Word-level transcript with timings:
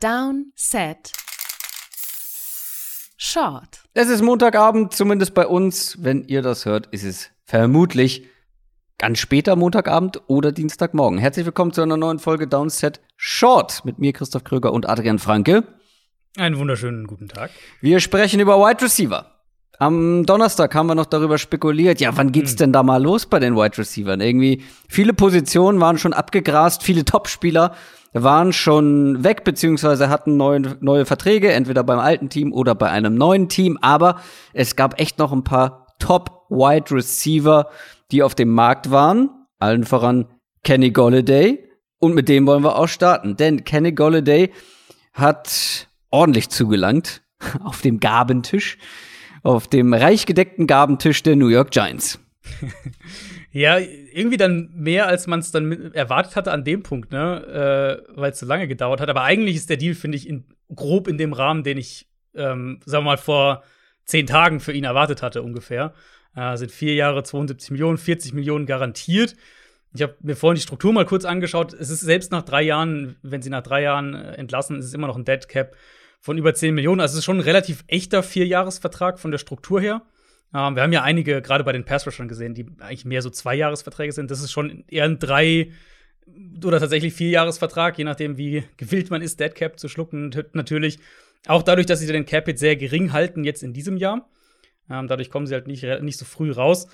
Down, 0.00 0.52
Set, 0.54 1.10
Short. 3.16 3.82
Es 3.94 4.08
ist 4.08 4.22
Montagabend, 4.22 4.92
zumindest 4.92 5.34
bei 5.34 5.44
uns. 5.44 5.96
Wenn 6.00 6.22
ihr 6.28 6.40
das 6.40 6.66
hört, 6.66 6.86
ist 6.92 7.02
es 7.02 7.30
vermutlich 7.42 8.24
ganz 8.98 9.18
später 9.18 9.56
Montagabend 9.56 10.22
oder 10.28 10.52
Dienstagmorgen. 10.52 11.18
Herzlich 11.18 11.46
willkommen 11.46 11.72
zu 11.72 11.82
einer 11.82 11.96
neuen 11.96 12.20
Folge 12.20 12.46
Downset 12.46 13.00
Short 13.16 13.84
mit 13.84 13.98
mir, 13.98 14.12
Christoph 14.12 14.44
Kröger 14.44 14.72
und 14.72 14.88
Adrian 14.88 15.18
Franke. 15.18 15.64
Einen 16.36 16.58
wunderschönen 16.58 17.08
guten 17.08 17.26
Tag. 17.26 17.50
Wir 17.80 17.98
sprechen 17.98 18.38
über 18.38 18.56
Wide 18.58 18.80
Receiver. 18.80 19.37
Am 19.78 20.26
Donnerstag 20.26 20.74
haben 20.74 20.88
wir 20.88 20.94
noch 20.94 21.06
darüber 21.06 21.38
spekuliert, 21.38 22.00
ja, 22.00 22.16
wann 22.16 22.32
geht's 22.32 22.52
hm. 22.52 22.56
denn 22.58 22.72
da 22.72 22.82
mal 22.82 23.02
los 23.02 23.26
bei 23.26 23.38
den 23.38 23.54
Wide 23.54 23.78
Receivers? 23.78 24.18
Irgendwie 24.20 24.62
viele 24.88 25.12
Positionen 25.12 25.80
waren 25.80 25.98
schon 25.98 26.12
abgegrast, 26.12 26.82
viele 26.82 27.04
Topspieler 27.04 27.74
waren 28.12 28.52
schon 28.52 29.22
weg, 29.22 29.44
beziehungsweise 29.44 30.08
hatten 30.08 30.36
neue, 30.36 30.76
neue 30.80 31.06
Verträge, 31.06 31.52
entweder 31.52 31.84
beim 31.84 31.98
alten 31.98 32.28
Team 32.28 32.52
oder 32.52 32.74
bei 32.74 32.90
einem 32.90 33.14
neuen 33.14 33.48
Team. 33.48 33.78
Aber 33.80 34.20
es 34.52 34.76
gab 34.76 35.00
echt 35.00 35.18
noch 35.18 35.32
ein 35.32 35.44
paar 35.44 35.86
Top-Wide 35.98 36.90
Receiver, 36.90 37.68
die 38.10 38.22
auf 38.22 38.34
dem 38.34 38.50
Markt 38.50 38.90
waren. 38.90 39.30
Allen 39.58 39.84
voran 39.84 40.26
Kenny 40.64 40.90
Golladay. 40.90 41.64
Und 41.98 42.14
mit 42.14 42.28
dem 42.28 42.46
wollen 42.46 42.62
wir 42.62 42.76
auch 42.76 42.88
starten. 42.88 43.36
Denn 43.36 43.64
Kenny 43.64 43.92
Golladay 43.92 44.52
hat 45.12 45.88
ordentlich 46.10 46.48
zugelangt 46.48 47.22
auf 47.64 47.82
dem 47.82 48.00
Gabentisch, 48.00 48.78
auf 49.42 49.68
dem 49.68 49.94
reich 49.94 50.26
gedeckten 50.26 50.66
Gabentisch 50.66 51.22
der 51.22 51.36
New 51.36 51.48
York 51.48 51.70
Giants. 51.70 52.18
Ja, 53.50 53.78
irgendwie 53.78 54.36
dann 54.36 54.70
mehr, 54.74 55.06
als 55.06 55.26
man 55.26 55.40
es 55.40 55.50
dann 55.50 55.92
erwartet 55.94 56.36
hatte 56.36 56.52
an 56.52 56.64
dem 56.64 56.82
Punkt, 56.82 57.12
ne? 57.12 58.02
Äh, 58.06 58.12
weil 58.14 58.32
es 58.32 58.38
so 58.38 58.46
lange 58.46 58.68
gedauert 58.68 59.00
hat. 59.00 59.08
Aber 59.08 59.22
eigentlich 59.22 59.56
ist 59.56 59.70
der 59.70 59.78
Deal, 59.78 59.94
finde 59.94 60.18
ich, 60.18 60.28
in, 60.28 60.44
grob 60.74 61.08
in 61.08 61.16
dem 61.16 61.32
Rahmen, 61.32 61.64
den 61.64 61.78
ich, 61.78 62.06
ähm, 62.34 62.80
sagen 62.84 63.04
wir 63.04 63.12
mal, 63.12 63.16
vor 63.16 63.62
zehn 64.04 64.26
Tagen 64.26 64.60
für 64.60 64.72
ihn 64.72 64.84
erwartet 64.84 65.22
hatte, 65.22 65.42
ungefähr. 65.42 65.94
Äh, 66.36 66.56
sind 66.56 66.70
vier 66.70 66.94
Jahre 66.94 67.22
72 67.22 67.70
Millionen, 67.70 67.96
40 67.96 68.34
Millionen 68.34 68.66
garantiert. 68.66 69.34
Ich 69.94 70.02
habe 70.02 70.14
mir 70.20 70.36
vorhin 70.36 70.56
die 70.56 70.62
Struktur 70.62 70.92
mal 70.92 71.06
kurz 71.06 71.24
angeschaut. 71.24 71.72
Es 71.72 71.88
ist 71.88 72.00
selbst 72.00 72.30
nach 72.30 72.42
drei 72.42 72.62
Jahren, 72.62 73.16
wenn 73.22 73.40
sie 73.40 73.50
nach 73.50 73.62
drei 73.62 73.82
Jahren 73.82 74.14
äh, 74.14 74.34
entlassen, 74.34 74.78
ist 74.78 74.84
es 74.84 74.94
immer 74.94 75.06
noch 75.06 75.16
ein 75.16 75.24
Dead 75.24 75.48
Cap 75.48 75.74
von 76.20 76.38
über 76.38 76.54
10 76.54 76.74
Millionen. 76.74 77.00
Also 77.00 77.12
es 77.12 77.18
ist 77.18 77.24
schon 77.24 77.38
ein 77.38 77.42
relativ 77.42 77.84
echter 77.86 78.22
Vierjahresvertrag 78.22 79.18
von 79.18 79.30
der 79.30 79.38
Struktur 79.38 79.80
her. 79.80 80.02
Ähm, 80.54 80.76
wir 80.76 80.82
haben 80.82 80.92
ja 80.92 81.02
einige, 81.02 81.42
gerade 81.42 81.64
bei 81.64 81.72
den 81.72 81.84
Pass-Rushern 81.84 82.28
gesehen, 82.28 82.54
die 82.54 82.66
eigentlich 82.80 83.04
mehr 83.04 83.22
so 83.22 83.30
Zweijahresverträge 83.30 84.12
sind. 84.12 84.30
Das 84.30 84.40
ist 84.40 84.52
schon 84.52 84.84
eher 84.88 85.04
ein 85.04 85.18
drei- 85.18 85.72
oder 86.64 86.78
tatsächlich 86.78 87.14
Vierjahresvertrag, 87.14 87.96
je 87.96 88.04
nachdem, 88.04 88.36
wie 88.36 88.64
gewillt 88.76 89.10
man 89.10 89.22
ist, 89.22 89.40
Dead 89.40 89.54
Cap 89.54 89.78
zu 89.78 89.88
schlucken. 89.88 90.34
Natürlich 90.52 90.98
auch 91.46 91.62
dadurch, 91.62 91.86
dass 91.86 92.00
sie 92.00 92.06
den 92.06 92.26
Cap 92.26 92.48
jetzt 92.48 92.60
sehr 92.60 92.76
gering 92.76 93.12
halten, 93.12 93.44
jetzt 93.44 93.62
in 93.62 93.72
diesem 93.72 93.96
Jahr. 93.96 94.28
Ähm, 94.90 95.06
dadurch 95.06 95.30
kommen 95.30 95.46
sie 95.46 95.54
halt 95.54 95.66
nicht, 95.66 95.84
nicht 96.02 96.18
so 96.18 96.24
früh 96.24 96.50
raus. 96.50 96.88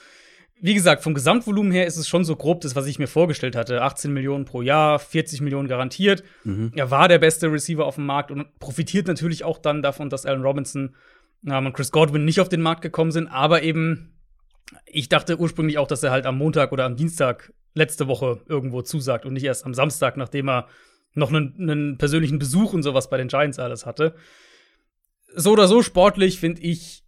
Wie 0.61 0.75
gesagt, 0.75 1.03
vom 1.03 1.15
Gesamtvolumen 1.15 1.73
her 1.73 1.87
ist 1.87 1.97
es 1.97 2.09
schon 2.09 2.25
so 2.25 2.37
grob 2.37 2.61
das, 2.61 2.77
was 2.77 2.87
ich 2.87 2.99
mir 2.99 3.07
vorgestellt 3.07 3.57
hatte. 3.57 3.83
18 3.83 4.13
Millionen 4.13 4.45
pro 4.45 4.63
Jahr, 4.63 4.99
40 4.99 5.41
Millionen 5.41 5.69
garantiert. 5.69 6.23
Mhm. 6.45 6.73
Er 6.75 6.91
war 6.91 7.09
der 7.09 7.19
beste 7.19 7.51
Receiver 7.53 7.85
auf 7.85 7.97
dem 7.97 8.07
Markt 8.07 8.31
und 8.31 8.59
profitiert 8.61 9.07
natürlich 9.07 9.45
auch 9.45 9.59
dann 9.59 9.83
davon, 9.83 10.09
dass 10.09 10.27
Allen 10.27 10.43
Robinson 10.43 10.95
ähm, 11.47 11.67
und 11.67 11.73
Chris 11.75 11.91
Godwin 11.91 12.25
nicht 12.25 12.41
auf 12.41 12.49
den 12.49 12.63
Markt 12.63 12.83
gekommen 12.83 13.11
sind, 13.11 13.29
aber 13.29 13.63
eben, 13.63 14.15
ich 14.87 15.09
dachte 15.09 15.39
ursprünglich 15.39 15.79
auch, 15.79 15.87
dass 15.87 16.03
er 16.03 16.11
halt 16.11 16.27
am 16.27 16.39
Montag 16.39 16.73
oder 16.73 16.85
am 16.85 16.97
Dienstag 16.97 17.53
letzte 17.75 18.07
Woche 18.07 18.41
irgendwo 18.49 18.83
zusagt 18.83 19.27
und 19.27 19.35
nicht 19.35 19.45
erst 19.45 19.67
am 19.67 19.75
Samstag, 19.75 20.17
nachdem 20.17 20.49
er 20.49 20.69
noch 21.15 21.29
einen, 21.31 21.55
einen 21.59 21.99
persönlichen 21.99 22.39
Besuch 22.39 22.73
und 22.73 22.83
sowas 22.83 23.11
bei 23.11 23.17
den 23.17 23.29
Giants 23.29 23.59
alles 23.59 23.87
hatte. 23.87 24.15
So 25.35 25.53
oder 25.53 25.69
so 25.69 25.83
sportlich 25.83 26.39
finde 26.39 26.63
ich 26.63 27.04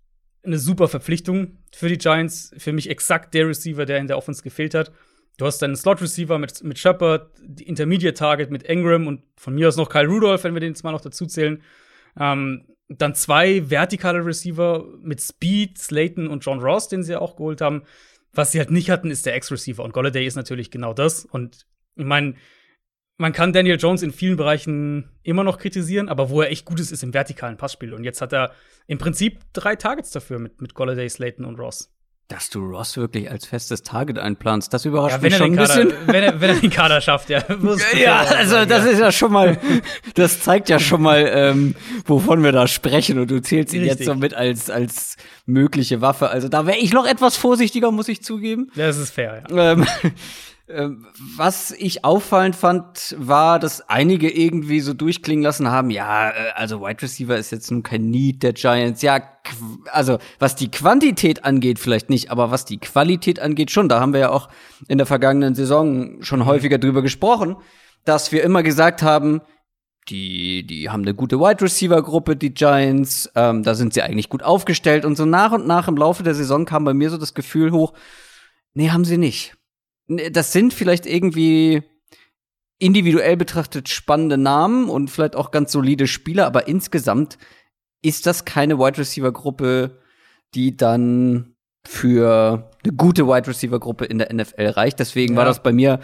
eine 0.46 0.58
super 0.58 0.88
Verpflichtung 0.88 1.58
für 1.74 1.88
die 1.88 1.98
Giants. 1.98 2.52
Für 2.56 2.72
mich 2.72 2.88
exakt 2.88 3.34
der 3.34 3.48
Receiver, 3.48 3.84
der 3.84 3.98
in 3.98 4.06
der 4.06 4.16
Offense 4.16 4.42
gefehlt 4.42 4.74
hat. 4.74 4.92
Du 5.36 5.44
hast 5.44 5.58
deinen 5.58 5.76
Slot-Receiver 5.76 6.38
mit, 6.38 6.64
mit 6.64 6.78
Shepard, 6.78 7.30
die 7.42 7.64
Intermediate-Target 7.64 8.50
mit 8.50 8.64
Engram 8.64 9.06
und 9.06 9.22
von 9.36 9.54
mir 9.54 9.68
aus 9.68 9.76
noch 9.76 9.90
Kyle 9.90 10.06
Rudolph, 10.06 10.44
wenn 10.44 10.54
wir 10.54 10.60
den 10.60 10.70
jetzt 10.70 10.82
mal 10.82 10.92
noch 10.92 11.02
dazu 11.02 11.26
zählen. 11.26 11.62
Ähm, 12.18 12.64
dann 12.88 13.14
zwei 13.14 13.68
vertikale 13.68 14.24
Receiver 14.24 14.86
mit 15.02 15.20
Speed, 15.20 15.76
Slayton 15.76 16.28
und 16.28 16.44
John 16.44 16.60
Ross, 16.60 16.88
den 16.88 17.02
sie 17.02 17.12
ja 17.12 17.18
auch 17.20 17.36
geholt 17.36 17.60
haben. 17.60 17.82
Was 18.32 18.52
sie 18.52 18.58
halt 18.58 18.70
nicht 18.70 18.90
hatten, 18.90 19.10
ist 19.10 19.26
der 19.26 19.34
Ex-Receiver. 19.34 19.82
Und 19.82 19.92
Golladay 19.92 20.26
ist 20.26 20.36
natürlich 20.36 20.70
genau 20.70 20.94
das. 20.94 21.24
Und 21.24 21.66
ich 21.96 22.04
meine, 22.04 22.34
man 23.18 23.32
kann 23.32 23.52
Daniel 23.52 23.78
Jones 23.78 24.02
in 24.02 24.12
vielen 24.12 24.36
Bereichen 24.36 25.10
immer 25.22 25.44
noch 25.44 25.58
kritisieren, 25.58 26.08
aber 26.08 26.30
wo 26.30 26.42
er 26.42 26.50
echt 26.50 26.64
gut 26.64 26.80
ist, 26.80 26.90
ist 26.90 27.02
im 27.02 27.14
vertikalen 27.14 27.56
Passspiel. 27.56 27.94
Und 27.94 28.04
jetzt 28.04 28.20
hat 28.20 28.32
er 28.32 28.52
im 28.86 28.98
Prinzip 28.98 29.40
drei 29.52 29.76
Targets 29.76 30.10
dafür 30.10 30.38
mit, 30.38 30.60
mit 30.60 30.74
Golladay, 30.74 31.08
Slayton 31.08 31.44
und 31.44 31.58
Ross. 31.58 31.92
Dass 32.28 32.50
du 32.50 32.58
Ross 32.58 32.96
wirklich 32.96 33.30
als 33.30 33.46
festes 33.46 33.84
Target 33.84 34.18
einplanst, 34.18 34.74
das 34.74 34.84
überrascht 34.84 35.18
ja, 35.18 35.22
mich 35.22 35.36
schon 35.36 35.52
ein 35.52 35.56
Kader, 35.56 35.84
bisschen. 35.84 36.08
Wenn 36.08 36.24
er, 36.24 36.40
wenn 36.40 36.50
er 36.50 36.56
den 36.56 36.70
Kader 36.70 37.00
schafft, 37.00 37.30
ja. 37.30 37.44
ja, 37.96 38.18
also 38.18 38.64
das 38.64 38.84
ist 38.84 38.98
ja 38.98 39.12
schon 39.12 39.32
mal, 39.32 39.56
das 40.14 40.40
zeigt 40.40 40.68
ja 40.68 40.80
schon 40.80 41.02
mal, 41.02 41.30
ähm, 41.32 41.76
wovon 42.04 42.42
wir 42.42 42.50
da 42.50 42.66
sprechen. 42.66 43.20
Und 43.20 43.30
du 43.30 43.40
zählst 43.40 43.72
ihn 43.72 43.82
Richtig. 43.82 44.00
jetzt 44.00 44.06
so 44.06 44.16
mit 44.16 44.34
als, 44.34 44.70
als 44.70 45.16
mögliche 45.46 46.00
Waffe. 46.00 46.28
Also 46.28 46.48
da 46.48 46.66
wäre 46.66 46.78
ich 46.78 46.92
noch 46.92 47.06
etwas 47.06 47.36
vorsichtiger, 47.36 47.92
muss 47.92 48.08
ich 48.08 48.24
zugeben. 48.24 48.72
Das 48.74 48.98
ist 48.98 49.10
fair, 49.10 49.44
ja. 49.48 49.72
Ähm, 49.72 49.86
was 50.68 51.70
ich 51.70 52.04
auffallend 52.04 52.56
fand, 52.56 53.14
war, 53.18 53.60
dass 53.60 53.88
einige 53.88 54.28
irgendwie 54.28 54.80
so 54.80 54.94
durchklingen 54.94 55.44
lassen 55.44 55.70
haben, 55.70 55.90
ja, 55.90 56.30
äh, 56.30 56.50
also 56.56 56.80
Wide 56.80 57.02
Receiver 57.02 57.36
ist 57.36 57.52
jetzt 57.52 57.70
nun 57.70 57.84
kein 57.84 58.10
Need 58.10 58.42
der 58.42 58.52
Giants. 58.52 59.00
Ja, 59.02 59.20
also 59.92 60.18
was 60.40 60.56
die 60.56 60.70
Quantität 60.70 61.44
angeht, 61.44 61.78
vielleicht 61.78 62.10
nicht, 62.10 62.32
aber 62.32 62.50
was 62.50 62.64
die 62.64 62.78
Qualität 62.78 63.38
angeht, 63.38 63.70
schon. 63.70 63.88
Da 63.88 64.00
haben 64.00 64.12
wir 64.12 64.20
ja 64.20 64.30
auch 64.30 64.48
in 64.88 64.98
der 64.98 65.06
vergangenen 65.06 65.54
Saison 65.54 66.20
schon 66.22 66.40
mhm. 66.40 66.46
häufiger 66.46 66.78
drüber 66.78 67.02
gesprochen, 67.02 67.56
dass 68.04 68.32
wir 68.32 68.42
immer 68.42 68.64
gesagt 68.64 69.02
haben, 69.02 69.42
die, 70.08 70.66
die 70.66 70.90
haben 70.90 71.02
eine 71.02 71.14
gute 71.14 71.38
Wide 71.38 71.62
Receiver 71.62 72.02
Gruppe, 72.02 72.34
die 72.34 72.54
Giants, 72.54 73.30
ähm, 73.36 73.62
da 73.62 73.74
sind 73.74 73.94
sie 73.94 74.02
eigentlich 74.02 74.28
gut 74.28 74.42
aufgestellt 74.42 75.04
und 75.04 75.16
so 75.16 75.26
nach 75.26 75.52
und 75.52 75.66
nach 75.66 75.86
im 75.86 75.96
Laufe 75.96 76.24
der 76.24 76.34
Saison 76.34 76.64
kam 76.64 76.84
bei 76.84 76.94
mir 76.94 77.10
so 77.10 77.18
das 77.18 77.34
Gefühl 77.34 77.70
hoch, 77.70 77.92
nee, 78.74 78.90
haben 78.90 79.04
sie 79.04 79.18
nicht 79.18 79.55
das 80.08 80.52
sind 80.52 80.72
vielleicht 80.72 81.06
irgendwie 81.06 81.82
individuell 82.78 83.36
betrachtet 83.36 83.88
spannende 83.88 84.36
Namen 84.36 84.88
und 84.88 85.10
vielleicht 85.10 85.36
auch 85.36 85.50
ganz 85.50 85.72
solide 85.72 86.06
Spieler, 86.06 86.46
aber 86.46 86.68
insgesamt 86.68 87.38
ist 88.02 88.26
das 88.26 88.44
keine 88.44 88.78
Wide 88.78 88.98
Receiver 88.98 89.32
Gruppe, 89.32 89.98
die 90.54 90.76
dann 90.76 91.54
für 91.86 92.70
eine 92.84 92.92
gute 92.92 93.26
Wide 93.26 93.46
Receiver 93.46 93.80
Gruppe 93.80 94.04
in 94.04 94.18
der 94.18 94.32
NFL 94.32 94.68
reicht. 94.68 94.98
Deswegen 94.98 95.34
ja. 95.34 95.38
war 95.38 95.44
das 95.46 95.62
bei 95.62 95.72
mir 95.72 96.00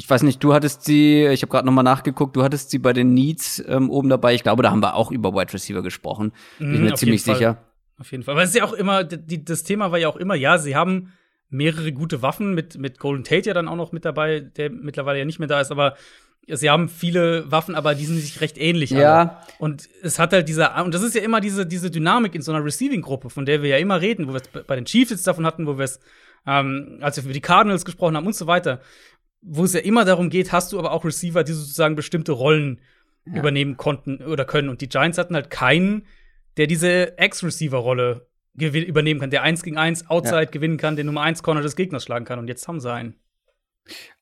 ich 0.00 0.08
weiß 0.08 0.22
nicht, 0.22 0.42
du 0.42 0.54
hattest 0.54 0.84
sie, 0.84 1.26
ich 1.26 1.42
habe 1.42 1.50
gerade 1.50 1.66
noch 1.66 1.74
mal 1.74 1.82
nachgeguckt, 1.82 2.34
du 2.34 2.42
hattest 2.42 2.70
sie 2.70 2.78
bei 2.78 2.94
den 2.94 3.12
Needs 3.12 3.62
ähm, 3.68 3.90
oben 3.90 4.08
dabei. 4.08 4.34
Ich 4.34 4.42
glaube, 4.42 4.62
da 4.62 4.70
haben 4.70 4.82
wir 4.82 4.94
auch 4.94 5.10
über 5.10 5.34
Wide 5.34 5.52
Receiver 5.52 5.82
gesprochen. 5.82 6.32
Bin 6.58 6.72
ich 6.72 6.78
mhm, 6.78 6.84
mir 6.86 6.94
ziemlich 6.94 7.22
sicher. 7.22 7.58
Auf 7.98 8.10
jeden 8.10 8.24
Fall. 8.24 8.32
Aber 8.32 8.42
es 8.42 8.54
ja 8.54 8.64
auch 8.64 8.72
immer, 8.72 9.04
die, 9.04 9.44
das 9.44 9.62
Thema 9.62 9.92
war 9.92 9.98
ja 9.98 10.08
auch 10.08 10.16
immer, 10.16 10.34
ja, 10.34 10.56
sie 10.56 10.74
haben 10.74 11.12
mehrere 11.50 11.92
gute 11.92 12.22
Waffen 12.22 12.54
mit, 12.54 12.78
mit 12.78 12.98
Golden 12.98 13.24
Tate 13.24 13.48
ja 13.48 13.54
dann 13.54 13.68
auch 13.68 13.76
noch 13.76 13.92
mit 13.92 14.04
dabei, 14.04 14.40
der 14.40 14.70
mittlerweile 14.70 15.18
ja 15.18 15.24
nicht 15.24 15.38
mehr 15.38 15.48
da 15.48 15.60
ist, 15.60 15.70
aber 15.70 15.96
sie 16.46 16.70
haben 16.70 16.88
viele 16.88 17.50
Waffen, 17.50 17.74
aber 17.74 17.94
die 17.94 18.04
sind 18.04 18.18
sich 18.18 18.40
recht 18.40 18.58
ähnlich. 18.58 18.90
Ja. 18.90 19.18
Alle. 19.18 19.36
Und 19.58 19.88
es 20.02 20.18
hat 20.18 20.32
halt 20.32 20.48
diese, 20.48 20.70
und 20.82 20.94
das 20.94 21.02
ist 21.02 21.14
ja 21.14 21.22
immer 21.22 21.40
diese, 21.40 21.66
diese 21.66 21.90
Dynamik 21.90 22.34
in 22.34 22.42
so 22.42 22.52
einer 22.52 22.64
Receiving-Gruppe, 22.64 23.30
von 23.30 23.46
der 23.46 23.62
wir 23.62 23.70
ja 23.70 23.78
immer 23.78 24.00
reden, 24.00 24.28
wo 24.28 24.32
wir 24.32 24.40
es 24.40 24.48
bei 24.48 24.76
den 24.76 24.84
Chiefs 24.84 25.10
jetzt 25.10 25.26
davon 25.26 25.46
hatten, 25.46 25.66
wo 25.66 25.78
wir 25.78 25.84
es, 25.84 26.00
ähm, 26.46 26.98
als 27.00 27.16
wir 27.16 27.24
über 27.24 27.32
die 27.32 27.40
Cardinals 27.40 27.84
gesprochen 27.84 28.16
haben 28.16 28.26
und 28.26 28.34
so 28.34 28.46
weiter, 28.46 28.80
wo 29.42 29.64
es 29.64 29.72
ja 29.72 29.80
immer 29.80 30.04
darum 30.04 30.30
geht, 30.30 30.52
hast 30.52 30.72
du 30.72 30.78
aber 30.78 30.92
auch 30.92 31.04
Receiver, 31.04 31.44
die 31.44 31.52
sozusagen 31.52 31.96
bestimmte 31.96 32.32
Rollen 32.32 32.80
ja. 33.26 33.38
übernehmen 33.38 33.76
konnten 33.76 34.22
oder 34.22 34.44
können. 34.44 34.68
Und 34.68 34.80
die 34.80 34.88
Giants 34.88 35.18
hatten 35.18 35.34
halt 35.34 35.50
keinen, 35.50 36.06
der 36.56 36.66
diese 36.66 37.16
Ex-Receiver-Rolle 37.18 38.26
übernehmen 38.54 39.20
kann, 39.20 39.30
der 39.30 39.42
eins 39.42 39.62
gegen 39.62 39.78
eins 39.78 40.08
Outside 40.08 40.42
ja. 40.42 40.44
gewinnen 40.44 40.76
kann, 40.76 40.96
den 40.96 41.06
Nummer 41.06 41.22
1 41.22 41.42
Corner 41.42 41.62
des 41.62 41.76
Gegners 41.76 42.04
schlagen 42.04 42.24
kann. 42.24 42.38
Und 42.38 42.48
jetzt 42.48 42.66
haben 42.68 42.80
sie 42.80 42.92
einen. 42.92 43.14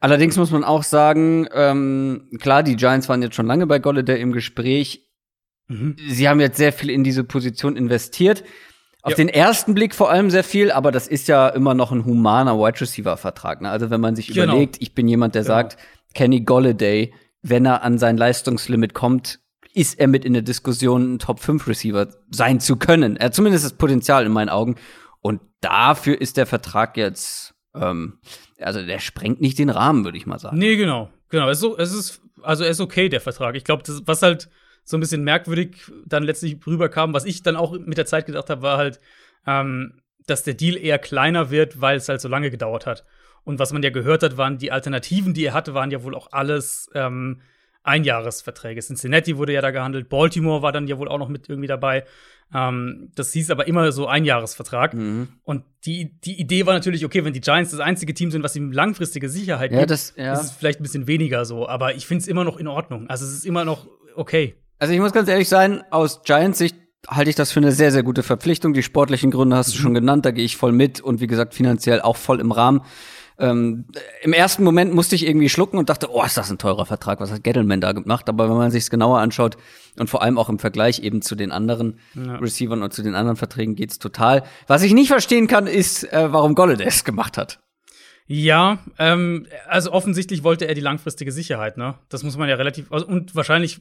Allerdings 0.00 0.36
muss 0.36 0.50
man 0.50 0.64
auch 0.64 0.82
sagen, 0.82 1.48
ähm, 1.52 2.28
klar, 2.40 2.62
die 2.62 2.76
Giants 2.76 3.08
waren 3.08 3.22
jetzt 3.22 3.34
schon 3.34 3.46
lange 3.46 3.66
bei 3.66 3.78
Golladay 3.78 4.20
im 4.20 4.32
Gespräch. 4.32 5.08
Mhm. 5.68 5.96
Sie 6.08 6.28
haben 6.28 6.40
jetzt 6.40 6.56
sehr 6.56 6.72
viel 6.72 6.90
in 6.90 7.04
diese 7.04 7.24
Position 7.24 7.76
investiert. 7.76 8.44
Auf 9.02 9.12
ja. 9.12 9.16
den 9.16 9.28
ersten 9.28 9.74
Blick 9.74 9.94
vor 9.94 10.10
allem 10.10 10.30
sehr 10.30 10.44
viel, 10.44 10.70
aber 10.72 10.90
das 10.90 11.06
ist 11.06 11.28
ja 11.28 11.48
immer 11.48 11.74
noch 11.74 11.92
ein 11.92 12.04
humaner 12.04 12.58
Wide 12.58 12.80
Receiver 12.80 13.16
Vertrag. 13.16 13.60
Ne? 13.60 13.70
Also 13.70 13.90
wenn 13.90 14.00
man 14.00 14.16
sich 14.16 14.28
genau. 14.28 14.44
überlegt, 14.44 14.76
ich 14.80 14.94
bin 14.94 15.06
jemand, 15.06 15.34
der 15.34 15.42
genau. 15.42 15.54
sagt, 15.54 15.76
Kenny 16.14 16.40
Golladay, 16.40 17.12
wenn 17.42 17.64
er 17.64 17.82
an 17.82 17.98
sein 17.98 18.16
Leistungslimit 18.16 18.94
kommt, 18.94 19.40
ist 19.78 20.00
er 20.00 20.08
mit 20.08 20.24
in 20.24 20.32
der 20.32 20.42
Diskussion, 20.42 21.14
ein 21.14 21.18
Top 21.20 21.38
5 21.38 21.68
Receiver 21.68 22.08
sein 22.32 22.58
zu 22.58 22.74
können. 22.74 23.16
Er 23.16 23.26
hat 23.26 23.34
zumindest 23.34 23.64
das 23.64 23.74
Potenzial 23.74 24.26
in 24.26 24.32
meinen 24.32 24.48
Augen. 24.48 24.74
Und 25.20 25.40
dafür 25.60 26.20
ist 26.20 26.36
der 26.36 26.46
Vertrag 26.46 26.96
jetzt, 26.96 27.54
ähm, 27.76 28.18
also 28.58 28.84
der 28.84 28.98
sprengt 28.98 29.40
nicht 29.40 29.56
den 29.56 29.70
Rahmen, 29.70 30.04
würde 30.04 30.18
ich 30.18 30.26
mal 30.26 30.40
sagen. 30.40 30.58
Nee, 30.58 30.74
genau. 30.74 31.10
Genau. 31.28 31.48
Es 31.48 31.62
ist, 31.62 31.78
es 31.78 31.94
ist, 31.94 32.22
also 32.42 32.64
er 32.64 32.70
ist 32.70 32.80
okay, 32.80 33.08
der 33.08 33.20
Vertrag. 33.20 33.54
Ich 33.54 33.62
glaube, 33.62 33.84
was 34.04 34.22
halt 34.22 34.48
so 34.82 34.96
ein 34.96 35.00
bisschen 35.00 35.22
merkwürdig 35.22 35.76
dann 36.04 36.24
letztlich 36.24 36.58
rüberkam, 36.66 37.14
was 37.14 37.24
ich 37.24 37.44
dann 37.44 37.54
auch 37.54 37.78
mit 37.78 37.98
der 37.98 38.06
Zeit 38.06 38.26
gedacht 38.26 38.50
habe, 38.50 38.62
war 38.62 38.78
halt, 38.78 38.98
ähm, 39.46 40.00
dass 40.26 40.42
der 40.42 40.54
Deal 40.54 40.76
eher 40.76 40.98
kleiner 40.98 41.50
wird, 41.50 41.80
weil 41.80 41.98
es 41.98 42.08
halt 42.08 42.20
so 42.20 42.28
lange 42.28 42.50
gedauert 42.50 42.84
hat. 42.84 43.04
Und 43.44 43.60
was 43.60 43.72
man 43.72 43.84
ja 43.84 43.90
gehört 43.90 44.24
hat, 44.24 44.36
waren 44.36 44.58
die 44.58 44.72
Alternativen, 44.72 45.34
die 45.34 45.44
er 45.44 45.54
hatte, 45.54 45.72
waren 45.72 45.92
ja 45.92 46.02
wohl 46.02 46.16
auch 46.16 46.32
alles 46.32 46.90
ähm, 46.94 47.42
Einjahresverträge. 47.88 48.80
Cincinnati 48.80 49.36
wurde 49.36 49.52
ja 49.52 49.60
da 49.60 49.70
gehandelt, 49.70 50.08
Baltimore 50.08 50.62
war 50.62 50.72
dann 50.72 50.86
ja 50.86 50.98
wohl 50.98 51.08
auch 51.08 51.18
noch 51.18 51.28
mit 51.28 51.48
irgendwie 51.48 51.66
dabei. 51.66 52.04
Ähm, 52.54 53.10
das 53.14 53.32
hieß 53.32 53.50
aber 53.50 53.66
immer 53.66 53.90
so 53.92 54.06
Einjahresvertrag. 54.06 54.94
Mhm. 54.94 55.28
Und 55.42 55.64
die, 55.84 56.18
die 56.20 56.40
Idee 56.40 56.66
war 56.66 56.74
natürlich, 56.74 57.04
okay, 57.04 57.24
wenn 57.24 57.32
die 57.32 57.40
Giants 57.40 57.72
das 57.72 57.80
einzige 57.80 58.14
Team 58.14 58.30
sind, 58.30 58.42
was 58.42 58.56
ihm 58.56 58.72
langfristige 58.72 59.28
Sicherheit 59.28 59.72
ja, 59.72 59.78
gibt, 59.78 59.90
das, 59.90 60.14
ja. 60.16 60.32
ist 60.32 60.42
es 60.42 60.50
vielleicht 60.52 60.80
ein 60.80 60.82
bisschen 60.82 61.06
weniger 61.06 61.44
so. 61.44 61.68
Aber 61.68 61.94
ich 61.94 62.06
finde 62.06 62.22
es 62.22 62.28
immer 62.28 62.44
noch 62.44 62.58
in 62.58 62.66
Ordnung. 62.66 63.08
Also 63.08 63.24
es 63.24 63.32
ist 63.32 63.44
immer 63.44 63.64
noch 63.64 63.86
okay. 64.14 64.54
Also 64.78 64.94
ich 64.94 65.00
muss 65.00 65.12
ganz 65.12 65.28
ehrlich 65.28 65.48
sein, 65.48 65.82
aus 65.90 66.22
Giants 66.22 66.58
Sicht 66.58 66.76
halte 67.06 67.30
ich 67.30 67.36
das 67.36 67.52
für 67.52 67.60
eine 67.60 67.72
sehr, 67.72 67.92
sehr 67.92 68.02
gute 68.02 68.22
Verpflichtung. 68.22 68.72
Die 68.72 68.82
sportlichen 68.82 69.30
Gründe 69.30 69.56
hast 69.56 69.74
du 69.74 69.78
mhm. 69.78 69.82
schon 69.82 69.94
genannt, 69.94 70.24
da 70.24 70.30
gehe 70.30 70.44
ich 70.44 70.56
voll 70.56 70.72
mit 70.72 71.00
und 71.00 71.20
wie 71.20 71.26
gesagt, 71.26 71.54
finanziell 71.54 72.00
auch 72.00 72.16
voll 72.16 72.40
im 72.40 72.52
Rahmen. 72.52 72.82
Ähm, 73.40 73.84
Im 74.22 74.32
ersten 74.32 74.64
Moment 74.64 74.92
musste 74.92 75.14
ich 75.14 75.26
irgendwie 75.26 75.48
schlucken 75.48 75.78
und 75.78 75.88
dachte, 75.88 76.10
oh, 76.10 76.24
ist 76.24 76.36
das 76.36 76.50
ein 76.50 76.58
teurer 76.58 76.86
Vertrag, 76.86 77.20
was 77.20 77.30
hat 77.30 77.44
Gettleman 77.44 77.80
da 77.80 77.92
gemacht? 77.92 78.28
Aber 78.28 78.48
wenn 78.48 78.56
man 78.56 78.70
sich 78.70 78.84
es 78.84 78.90
genauer 78.90 79.20
anschaut 79.20 79.56
und 79.96 80.10
vor 80.10 80.22
allem 80.22 80.38
auch 80.38 80.48
im 80.48 80.58
Vergleich 80.58 81.00
eben 81.00 81.22
zu 81.22 81.36
den 81.36 81.52
anderen 81.52 81.98
ja. 82.14 82.36
Receivern 82.36 82.82
und 82.82 82.92
zu 82.92 83.02
den 83.02 83.14
anderen 83.14 83.36
Verträgen 83.36 83.76
geht's 83.76 83.98
total. 83.98 84.42
Was 84.66 84.82
ich 84.82 84.92
nicht 84.92 85.08
verstehen 85.08 85.46
kann, 85.46 85.66
ist, 85.68 86.12
äh, 86.12 86.32
warum 86.32 86.54
Golladay 86.54 86.86
es 86.86 87.04
gemacht 87.04 87.38
hat. 87.38 87.60
Ja, 88.26 88.78
ähm, 88.98 89.46
also 89.68 89.92
offensichtlich 89.92 90.42
wollte 90.42 90.66
er 90.66 90.74
die 90.74 90.82
langfristige 90.82 91.32
Sicherheit, 91.32 91.78
ne? 91.78 91.94
Das 92.10 92.22
muss 92.24 92.36
man 92.36 92.48
ja 92.48 92.56
relativ, 92.56 92.92
also, 92.92 93.06
und 93.06 93.34
wahrscheinlich 93.34 93.80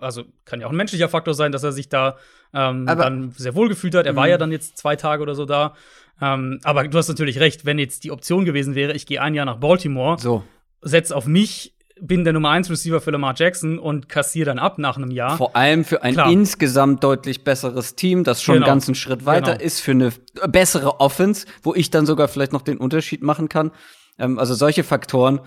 also 0.00 0.24
kann 0.44 0.60
ja 0.60 0.66
auch 0.66 0.72
ein 0.72 0.76
menschlicher 0.76 1.08
Faktor 1.08 1.34
sein, 1.34 1.52
dass 1.52 1.62
er 1.62 1.72
sich 1.72 1.88
da 1.88 2.16
ähm, 2.52 2.86
dann 2.86 3.32
sehr 3.36 3.54
wohl 3.54 3.68
gefühlt 3.68 3.94
hat. 3.94 4.06
Er 4.06 4.16
war 4.16 4.28
ja 4.28 4.36
mhm. 4.36 4.40
dann 4.40 4.52
jetzt 4.52 4.76
zwei 4.76 4.96
Tage 4.96 5.22
oder 5.22 5.34
so 5.34 5.44
da. 5.44 5.74
Ähm, 6.20 6.60
aber 6.64 6.88
du 6.88 6.98
hast 6.98 7.08
natürlich 7.08 7.38
recht, 7.38 7.64
wenn 7.64 7.78
jetzt 7.78 8.04
die 8.04 8.10
Option 8.10 8.44
gewesen 8.44 8.74
wäre, 8.74 8.92
ich 8.92 9.06
gehe 9.06 9.20
ein 9.22 9.34
Jahr 9.34 9.46
nach 9.46 9.58
Baltimore, 9.58 10.18
so. 10.18 10.42
setz 10.82 11.12
auf 11.12 11.26
mich, 11.26 11.74
bin 12.00 12.24
der 12.24 12.32
Nummer 12.32 12.50
1 12.50 12.70
Receiver 12.70 13.00
für 13.00 13.10
Lamar 13.10 13.34
Jackson 13.36 13.78
und 13.78 14.08
kassiere 14.08 14.46
dann 14.46 14.58
ab 14.58 14.78
nach 14.78 14.96
einem 14.96 15.10
Jahr. 15.10 15.36
Vor 15.36 15.56
allem 15.56 15.84
für 15.84 16.02
ein 16.02 16.14
Klar. 16.14 16.30
insgesamt 16.30 17.02
deutlich 17.02 17.44
besseres 17.44 17.96
Team, 17.96 18.24
das 18.24 18.42
schon 18.42 18.54
genau. 18.54 18.66
einen 18.66 18.74
ganzen 18.74 18.94
Schritt 18.94 19.26
weiter 19.26 19.52
genau. 19.52 19.64
ist, 19.64 19.80
für 19.80 19.92
eine 19.92 20.12
bessere 20.48 21.00
Offense, 21.00 21.46
wo 21.62 21.74
ich 21.74 21.90
dann 21.90 22.06
sogar 22.06 22.28
vielleicht 22.28 22.52
noch 22.52 22.62
den 22.62 22.78
Unterschied 22.78 23.22
machen 23.22 23.48
kann. 23.48 23.72
Ähm, 24.18 24.38
also 24.38 24.54
solche 24.54 24.84
Faktoren, 24.84 25.40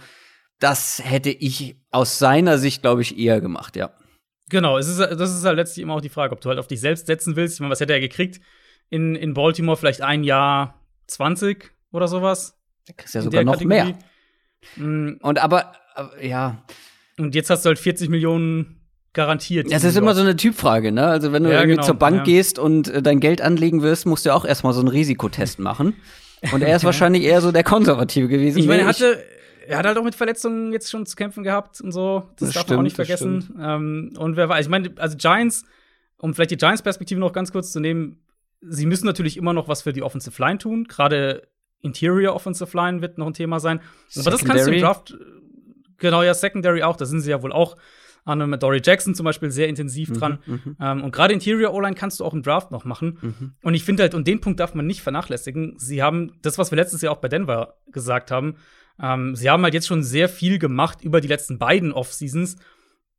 das 0.60 1.02
hätte 1.04 1.30
ich 1.30 1.78
aus 1.90 2.20
seiner 2.20 2.58
Sicht, 2.58 2.82
glaube 2.82 3.02
ich, 3.02 3.18
eher 3.18 3.42
gemacht, 3.42 3.76
ja. 3.76 3.92
Genau, 4.50 4.78
es 4.78 4.90
ist, 4.90 5.00
das 5.00 5.34
ist 5.34 5.46
halt 5.46 5.56
letztlich 5.56 5.84
immer 5.84 5.96
auch 5.96 6.02
die 6.02 6.10
Frage, 6.10 6.34
ob 6.34 6.42
du 6.42 6.50
halt 6.50 6.60
auf 6.60 6.68
dich 6.68 6.82
selbst 6.82 7.08
setzen 7.08 7.38
willst. 7.38 7.56
Ich 7.56 7.60
meine, 7.62 7.72
was 7.72 7.80
hätte 7.80 7.94
er 7.94 8.02
gekriegt 8.02 8.42
in, 8.92 9.16
in 9.16 9.34
Baltimore? 9.34 9.76
Vielleicht 9.76 10.02
ein 10.02 10.24
Jahr 10.24 10.76
20 11.08 11.72
oder 11.92 12.08
sowas? 12.08 12.56
Da 12.86 12.94
kriegst 12.96 13.16
ja 13.16 13.22
sogar 13.24 13.44
noch 13.44 13.54
Kategorie. 13.54 13.84
mehr. 13.84 13.98
Mhm. 14.76 15.20
Und 15.22 15.40
aber, 15.40 15.74
äh, 16.20 16.30
ja. 16.30 16.64
Und 17.18 17.34
jetzt 17.34 17.50
hast 17.50 17.66
du 17.66 17.70
halt 17.70 17.80
40 17.80 18.10
Millionen 18.10 18.82
garantiert. 19.14 19.72
Das 19.72 19.84
ist 19.84 19.98
immer 19.98 20.14
so 20.14 20.22
eine 20.22 20.36
Typfrage, 20.36 20.92
ne? 20.92 21.06
Also 21.08 21.32
wenn 21.34 21.44
du 21.44 21.50
ja, 21.50 21.58
irgendwie 21.58 21.76
genau, 21.76 21.86
zur 21.86 21.96
Bank 21.96 22.18
ja. 22.18 22.24
gehst 22.24 22.60
und 22.60 22.88
äh, 22.88 23.02
dein 23.02 23.20
Geld 23.20 23.42
anlegen 23.42 23.82
wirst, 23.82 24.06
musst 24.06 24.26
du 24.26 24.34
auch 24.34 24.46
erstmal 24.46 24.74
so 24.74 24.80
einen 24.80 24.88
Risikotest 24.88 25.60
machen. 25.60 25.96
Und 26.52 26.62
er 26.62 26.76
ist 26.76 26.84
wahrscheinlich 26.86 27.24
eher 27.24 27.42
so 27.42 27.52
der 27.52 27.64
Konservative 27.64 28.28
gewesen. 28.28 28.60
Ich 28.60 28.68
meine, 28.68 28.84
er 28.84 28.88
hatte, 28.88 29.22
er 29.68 29.78
hat 29.78 29.86
halt 29.86 29.98
auch 29.98 30.04
mit 30.04 30.16
Verletzungen 30.16 30.72
jetzt 30.72 30.90
schon 30.90 31.06
zu 31.06 31.16
kämpfen 31.16 31.44
gehabt 31.44 31.82
und 31.82 31.92
so. 31.92 32.24
Das, 32.38 32.48
das 32.48 32.54
darf 32.54 32.64
stimmt, 32.64 32.70
man 32.70 32.80
auch 32.80 32.84
nicht 32.84 32.96
vergessen. 32.96 33.54
Ähm, 33.62 34.14
und 34.18 34.38
wer 34.38 34.48
weiß, 34.48 34.66
ich 34.66 34.70
meine, 34.70 34.92
also 34.98 35.18
Giants, 35.18 35.66
um 36.18 36.34
vielleicht 36.34 36.52
die 36.52 36.58
Giants-Perspektive 36.58 37.20
noch 37.20 37.34
ganz 37.34 37.52
kurz 37.52 37.72
zu 37.72 37.80
nehmen, 37.80 38.22
sie 38.62 38.86
müssen 38.86 39.06
natürlich 39.06 39.38
immer 39.38 39.54
noch 39.54 39.68
was 39.68 39.82
für 39.82 39.94
die 39.94 40.04
Offensive 40.04 40.42
Line 40.42 40.58
tun. 40.58 40.86
Gerade 40.86 41.48
Interior 41.82 42.36
Offensive 42.36 42.76
Line 42.76 43.02
wird 43.02 43.18
noch 43.18 43.28
ein 43.28 43.34
Thema 43.34 43.60
sein. 43.60 43.82
Secondary. 44.08 44.28
Aber 44.28 44.32
das 44.32 44.46
kannst 44.46 44.68
du 44.68 44.72
im 44.72 44.82
Draft, 44.82 45.18
genau, 45.98 46.24
ja, 46.24 46.34
Secondary 46.34 46.84
auch, 46.84 46.96
da 46.96 47.06
sind 47.06 47.22
sie 47.22 47.32
ja 47.32 47.42
wohl 47.42 47.52
auch 47.52 47.78
an 48.24 48.42
einem 48.42 48.60
Dory 48.60 48.82
Jackson 48.84 49.16
zum 49.16 49.24
Beispiel 49.24 49.50
sehr 49.50 49.68
intensiv 49.68 50.10
mhm, 50.10 50.14
dran. 50.14 50.40
Mhm, 50.46 50.78
ähm, 50.80 51.04
und 51.04 51.12
gerade 51.12 51.34
Interior 51.34 51.74
O-Line 51.74 51.96
kannst 51.96 52.20
du 52.20 52.26
auch 52.26 52.34
im 52.34 52.44
Draft 52.44 52.72
noch 52.72 52.86
machen. 52.86 53.18
Mhm. 53.22 53.54
Und 53.64 53.74
ich 53.74 53.84
finde 53.84 54.04
halt, 54.04 54.14
und 54.14 54.28
den 54.28 54.42
Punkt 54.42 54.60
darf 54.60 54.76
man 54.76 54.86
nicht 54.86 55.02
vernachlässigen. 55.02 55.74
Sie 55.78 56.04
haben 56.04 56.34
das, 56.42 56.58
was 56.58 56.72
wir 56.72 56.76
letztes 56.76 57.02
Jahr 57.02 57.14
auch 57.14 57.22
bei 57.22 57.30
Denver 57.30 57.78
gesagt 57.88 58.30
haben, 58.30 58.58
ähm, 59.02 59.36
sie 59.36 59.50
haben 59.50 59.64
halt 59.64 59.74
jetzt 59.74 59.88
schon 59.88 60.04
sehr 60.04 60.30
viel 60.30 60.60
gemacht 60.60 61.02
über 61.02 61.22
die 61.22 61.28
letzten 61.28 61.58
beiden 61.58 61.92
Off-Seasons, 61.92 62.58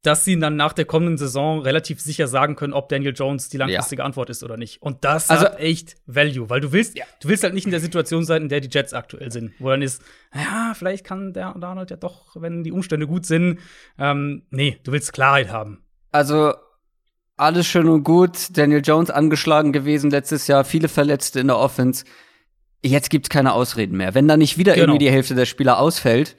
dass 0.03 0.25
sie 0.25 0.39
dann 0.39 0.57
nach 0.57 0.73
der 0.73 0.85
kommenden 0.85 1.17
Saison 1.17 1.61
relativ 1.61 2.01
sicher 2.01 2.27
sagen 2.27 2.57
können, 2.57 2.73
ob 2.73 2.89
Daniel 2.89 3.13
Jones 3.15 3.49
die 3.49 3.57
langfristige 3.57 4.01
ja. 4.01 4.07
Antwort 4.07 4.31
ist 4.31 4.43
oder 4.43 4.57
nicht. 4.57 4.83
Und 4.83 5.05
das 5.05 5.31
also, 5.31 5.45
hat 5.45 5.61
echt 5.61 5.97
Value, 6.07 6.51
weil 6.51 6.61
du 6.61 6.73
willst, 6.73 6.97
ja. 6.97 7.05
du 7.21 7.29
willst 7.29 7.45
halt 7.45 7.55
nicht 7.55 7.67
in 7.67 7.71
der 7.71 7.81
Situation 7.81 8.25
sein, 8.25 8.43
in 8.43 8.49
der 8.49 8.61
die 8.61 8.69
Jets 8.71 8.93
aktuell 8.93 9.31
sind, 9.31 9.53
wo 9.61 9.71
dann 9.71 9.81
ist, 9.81 10.03
ja, 10.35 10.73
vielleicht 10.75 11.05
kann 11.05 11.33
der 11.33 11.55
Donald 11.55 11.91
ja 11.91 11.97
doch, 11.97 12.35
wenn 12.35 12.65
die 12.65 12.73
Umstände 12.73 13.07
gut 13.07 13.27
sind. 13.27 13.61
Ähm, 13.99 14.43
nee, 14.51 14.79
du 14.83 14.93
willst 14.93 15.13
Klarheit 15.13 15.51
haben. 15.51 15.85
Also 16.11 16.55
alles 17.37 17.67
schön 17.67 17.89
und 17.89 18.03
gut. 18.03 18.57
Daniel 18.57 18.83
Jones 18.85 19.11
angeschlagen 19.11 19.73
gewesen 19.73 20.11
letztes 20.11 20.49
Jahr, 20.49 20.65
viele 20.65 20.89
Verletzte 20.89 21.41
in 21.41 21.47
der 21.47 21.59
Offense 21.59 22.05
jetzt 22.85 23.11
gibt's 23.11 23.29
keine 23.29 23.53
Ausreden 23.53 23.97
mehr. 23.97 24.15
Wenn 24.15 24.29
da 24.29 24.37
nicht 24.37 24.59
wieder 24.59 24.75
genau. 24.75 24.85
irgendwie 24.85 25.07
die 25.07 25.11
Hälfte 25.11 25.35
der 25.35 25.47
Spieler 25.47 25.79
ausfällt, 25.79 26.37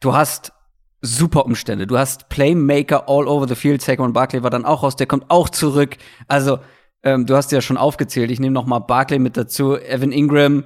du 0.00 0.14
hast 0.14 0.52
super 1.00 1.46
Umstände. 1.46 1.86
Du 1.86 1.98
hast 1.98 2.28
Playmaker 2.28 3.08
all 3.08 3.26
over 3.26 3.46
the 3.48 3.54
field. 3.54 3.82
Saquon 3.82 4.12
Barkley 4.12 4.42
war 4.42 4.50
dann 4.50 4.64
auch 4.64 4.82
raus, 4.82 4.96
der 4.96 5.06
kommt 5.06 5.30
auch 5.30 5.48
zurück. 5.48 5.96
Also, 6.26 6.58
ähm, 7.02 7.26
du 7.26 7.36
hast 7.36 7.52
ja 7.52 7.60
schon 7.60 7.76
aufgezählt. 7.76 8.30
Ich 8.30 8.40
nehme 8.40 8.54
noch 8.54 8.66
mal 8.66 8.80
Barkley 8.80 9.18
mit 9.18 9.36
dazu. 9.36 9.76
Evan 9.76 10.12
Ingram 10.12 10.64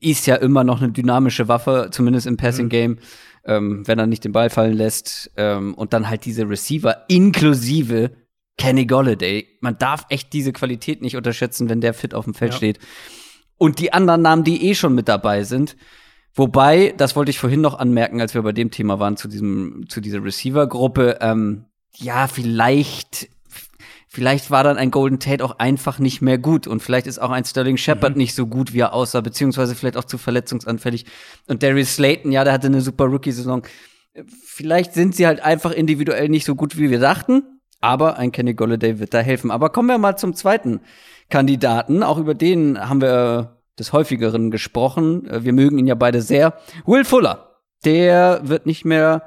ist 0.00 0.26
ja 0.26 0.36
immer 0.36 0.64
noch 0.64 0.80
eine 0.80 0.92
dynamische 0.92 1.48
Waffe, 1.48 1.88
zumindest 1.90 2.26
im 2.26 2.36
Passing 2.36 2.66
mhm. 2.66 2.70
Game, 2.70 2.90
mhm. 2.92 2.98
ähm, 3.44 3.82
wenn 3.86 3.98
er 3.98 4.06
nicht 4.06 4.24
den 4.24 4.32
Ball 4.32 4.50
fallen 4.50 4.74
lässt. 4.74 5.30
Ähm, 5.36 5.74
und 5.74 5.92
dann 5.92 6.08
halt 6.08 6.24
diese 6.24 6.48
Receiver 6.48 7.04
inklusive 7.08 8.12
Kenny 8.56 8.86
Golladay. 8.86 9.46
Man 9.60 9.78
darf 9.78 10.06
echt 10.08 10.32
diese 10.32 10.52
Qualität 10.52 11.02
nicht 11.02 11.16
unterschätzen, 11.16 11.68
wenn 11.68 11.80
der 11.80 11.94
fit 11.94 12.14
auf 12.14 12.24
dem 12.24 12.34
Feld 12.34 12.52
ja. 12.52 12.56
steht 12.56 12.78
und 13.58 13.80
die 13.80 13.92
anderen 13.92 14.22
Namen, 14.22 14.44
die 14.44 14.68
eh 14.68 14.74
schon 14.74 14.94
mit 14.94 15.08
dabei 15.08 15.42
sind. 15.42 15.76
Wobei, 16.38 16.94
das 16.96 17.16
wollte 17.16 17.30
ich 17.30 17.40
vorhin 17.40 17.60
noch 17.60 17.76
anmerken, 17.80 18.20
als 18.20 18.32
wir 18.32 18.42
bei 18.42 18.52
dem 18.52 18.70
Thema 18.70 19.00
waren, 19.00 19.16
zu 19.16 19.26
diesem, 19.26 19.86
zu 19.88 20.00
dieser 20.00 20.22
Receiver-Gruppe, 20.22 21.18
ähm, 21.20 21.64
ja, 21.96 22.28
vielleicht, 22.28 23.28
vielleicht 24.06 24.48
war 24.48 24.62
dann 24.62 24.76
ein 24.76 24.92
Golden 24.92 25.18
Tate 25.18 25.44
auch 25.44 25.58
einfach 25.58 25.98
nicht 25.98 26.22
mehr 26.22 26.38
gut 26.38 26.68
und 26.68 26.80
vielleicht 26.80 27.08
ist 27.08 27.18
auch 27.18 27.30
ein 27.30 27.44
Sterling 27.44 27.76
Shepard 27.76 28.12
mhm. 28.12 28.18
nicht 28.18 28.36
so 28.36 28.46
gut, 28.46 28.72
wie 28.72 28.78
er 28.78 28.92
aussah, 28.92 29.20
beziehungsweise 29.20 29.74
vielleicht 29.74 29.96
auch 29.96 30.04
zu 30.04 30.16
verletzungsanfällig. 30.16 31.06
Und 31.48 31.64
Darius 31.64 31.96
Slayton, 31.96 32.30
ja, 32.30 32.44
der 32.44 32.52
hatte 32.52 32.68
eine 32.68 32.82
super 32.82 33.06
Rookie-Saison. 33.06 33.62
Vielleicht 34.44 34.94
sind 34.94 35.16
sie 35.16 35.26
halt 35.26 35.40
einfach 35.40 35.72
individuell 35.72 36.28
nicht 36.28 36.44
so 36.44 36.54
gut, 36.54 36.78
wie 36.78 36.88
wir 36.88 37.00
dachten, 37.00 37.42
aber 37.80 38.16
ein 38.16 38.30
Kenny 38.30 38.54
Golladay 38.54 39.00
wird 39.00 39.12
da 39.12 39.18
helfen. 39.18 39.50
Aber 39.50 39.70
kommen 39.70 39.88
wir 39.88 39.98
mal 39.98 40.16
zum 40.16 40.34
zweiten 40.34 40.82
Kandidaten. 41.30 42.04
Auch 42.04 42.18
über 42.18 42.34
den 42.34 42.78
haben 42.78 43.00
wir 43.00 43.57
des 43.78 43.92
häufigeren 43.92 44.50
gesprochen. 44.50 45.26
Äh, 45.26 45.44
wir 45.44 45.52
mögen 45.52 45.78
ihn 45.78 45.86
ja 45.86 45.94
beide 45.94 46.22
sehr. 46.22 46.58
Will 46.86 47.04
Fuller, 47.04 47.60
der 47.84 48.40
wird 48.44 48.66
nicht 48.66 48.84
mehr 48.84 49.26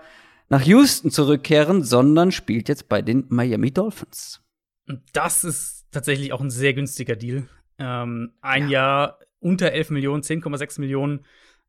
nach 0.49 0.63
Houston 0.63 1.11
zurückkehren, 1.11 1.83
sondern 1.83 2.31
spielt 2.31 2.67
jetzt 2.67 2.89
bei 2.89 3.01
den 3.01 3.25
Miami 3.29 3.71
Dolphins. 3.71 4.41
Das 5.13 5.43
ist 5.43 5.85
tatsächlich 5.91 6.33
auch 6.33 6.41
ein 6.41 6.49
sehr 6.49 6.73
günstiger 6.73 7.15
Deal. 7.15 7.47
Ähm, 7.79 8.33
ein 8.41 8.63
ja. 8.63 8.69
Jahr 8.69 9.19
unter 9.39 9.71
11 9.71 9.91
Millionen, 9.91 10.23
10,6 10.23 10.79
Millionen. 10.79 11.25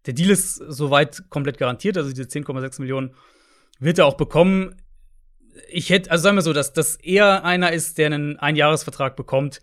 Der 0.06 0.14
Deal 0.14 0.30
ist 0.30 0.56
soweit 0.56 1.30
komplett 1.30 1.58
garantiert, 1.58 1.96
also 1.96 2.10
diese 2.10 2.24
10,6 2.24 2.80
Millionen 2.80 3.14
wird 3.78 3.98
er 3.98 4.06
auch 4.06 4.16
bekommen. 4.16 4.76
Ich 5.68 5.90
hätte, 5.90 6.10
also 6.10 6.22
sagen 6.22 6.36
wir 6.36 6.42
so, 6.42 6.52
dass 6.52 6.72
das 6.72 6.96
eher 6.96 7.44
einer 7.44 7.72
ist, 7.72 7.98
der 7.98 8.06
einen 8.06 8.38
Einjahresvertrag 8.38 9.16
bekommt, 9.16 9.60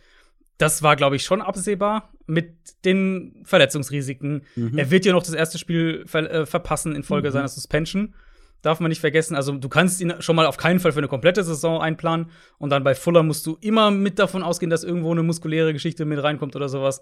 das 0.60 0.84
war, 0.84 0.98
glaube 0.98 1.16
ich, 1.16 1.24
schon 1.24 1.42
absehbar 1.42 2.12
mit 2.28 2.54
den 2.84 3.42
Verletzungsrisiken. 3.46 4.44
Mhm. 4.56 4.78
Er 4.78 4.92
wird 4.92 5.06
ja 5.06 5.14
noch 5.14 5.24
das 5.24 5.34
erste 5.34 5.58
Spiel 5.58 6.04
ver 6.06 6.30
äh, 6.30 6.46
verpassen 6.46 6.96
infolge 6.96 7.30
mhm. 7.30 7.34
seiner 7.34 7.48
Suspension. 7.48 8.14
Darf 8.62 8.82
man 8.82 8.90
nicht 8.90 9.00
vergessen. 9.00 9.36
Also, 9.36 9.54
du 9.54 9.70
kannst 9.70 10.02
ihn 10.02 10.14
schon 10.20 10.36
mal 10.36 10.46
auf 10.46 10.58
keinen 10.58 10.82
Fall 10.82 10.92
für 10.92 11.00
eine 11.00 11.08
komplette 11.08 11.46
Saison 11.46 11.82
einplanen. 11.82 12.30
Und 12.58 12.72
dann 12.72 12.84
bei 12.84 12.94
Fuller 12.94 13.24
musst 13.24 13.48
du 13.48 13.58
immer 13.62 13.90
mit 13.90 14.20
davon 14.20 14.44
ausgehen, 14.44 14.70
dass 14.70 14.84
irgendwo 14.84 15.12
eine 15.14 15.24
muskuläre 15.24 15.72
Geschichte 15.72 16.04
mit 16.04 16.22
reinkommt 16.22 16.58
oder 16.58 16.68
sowas 16.68 17.02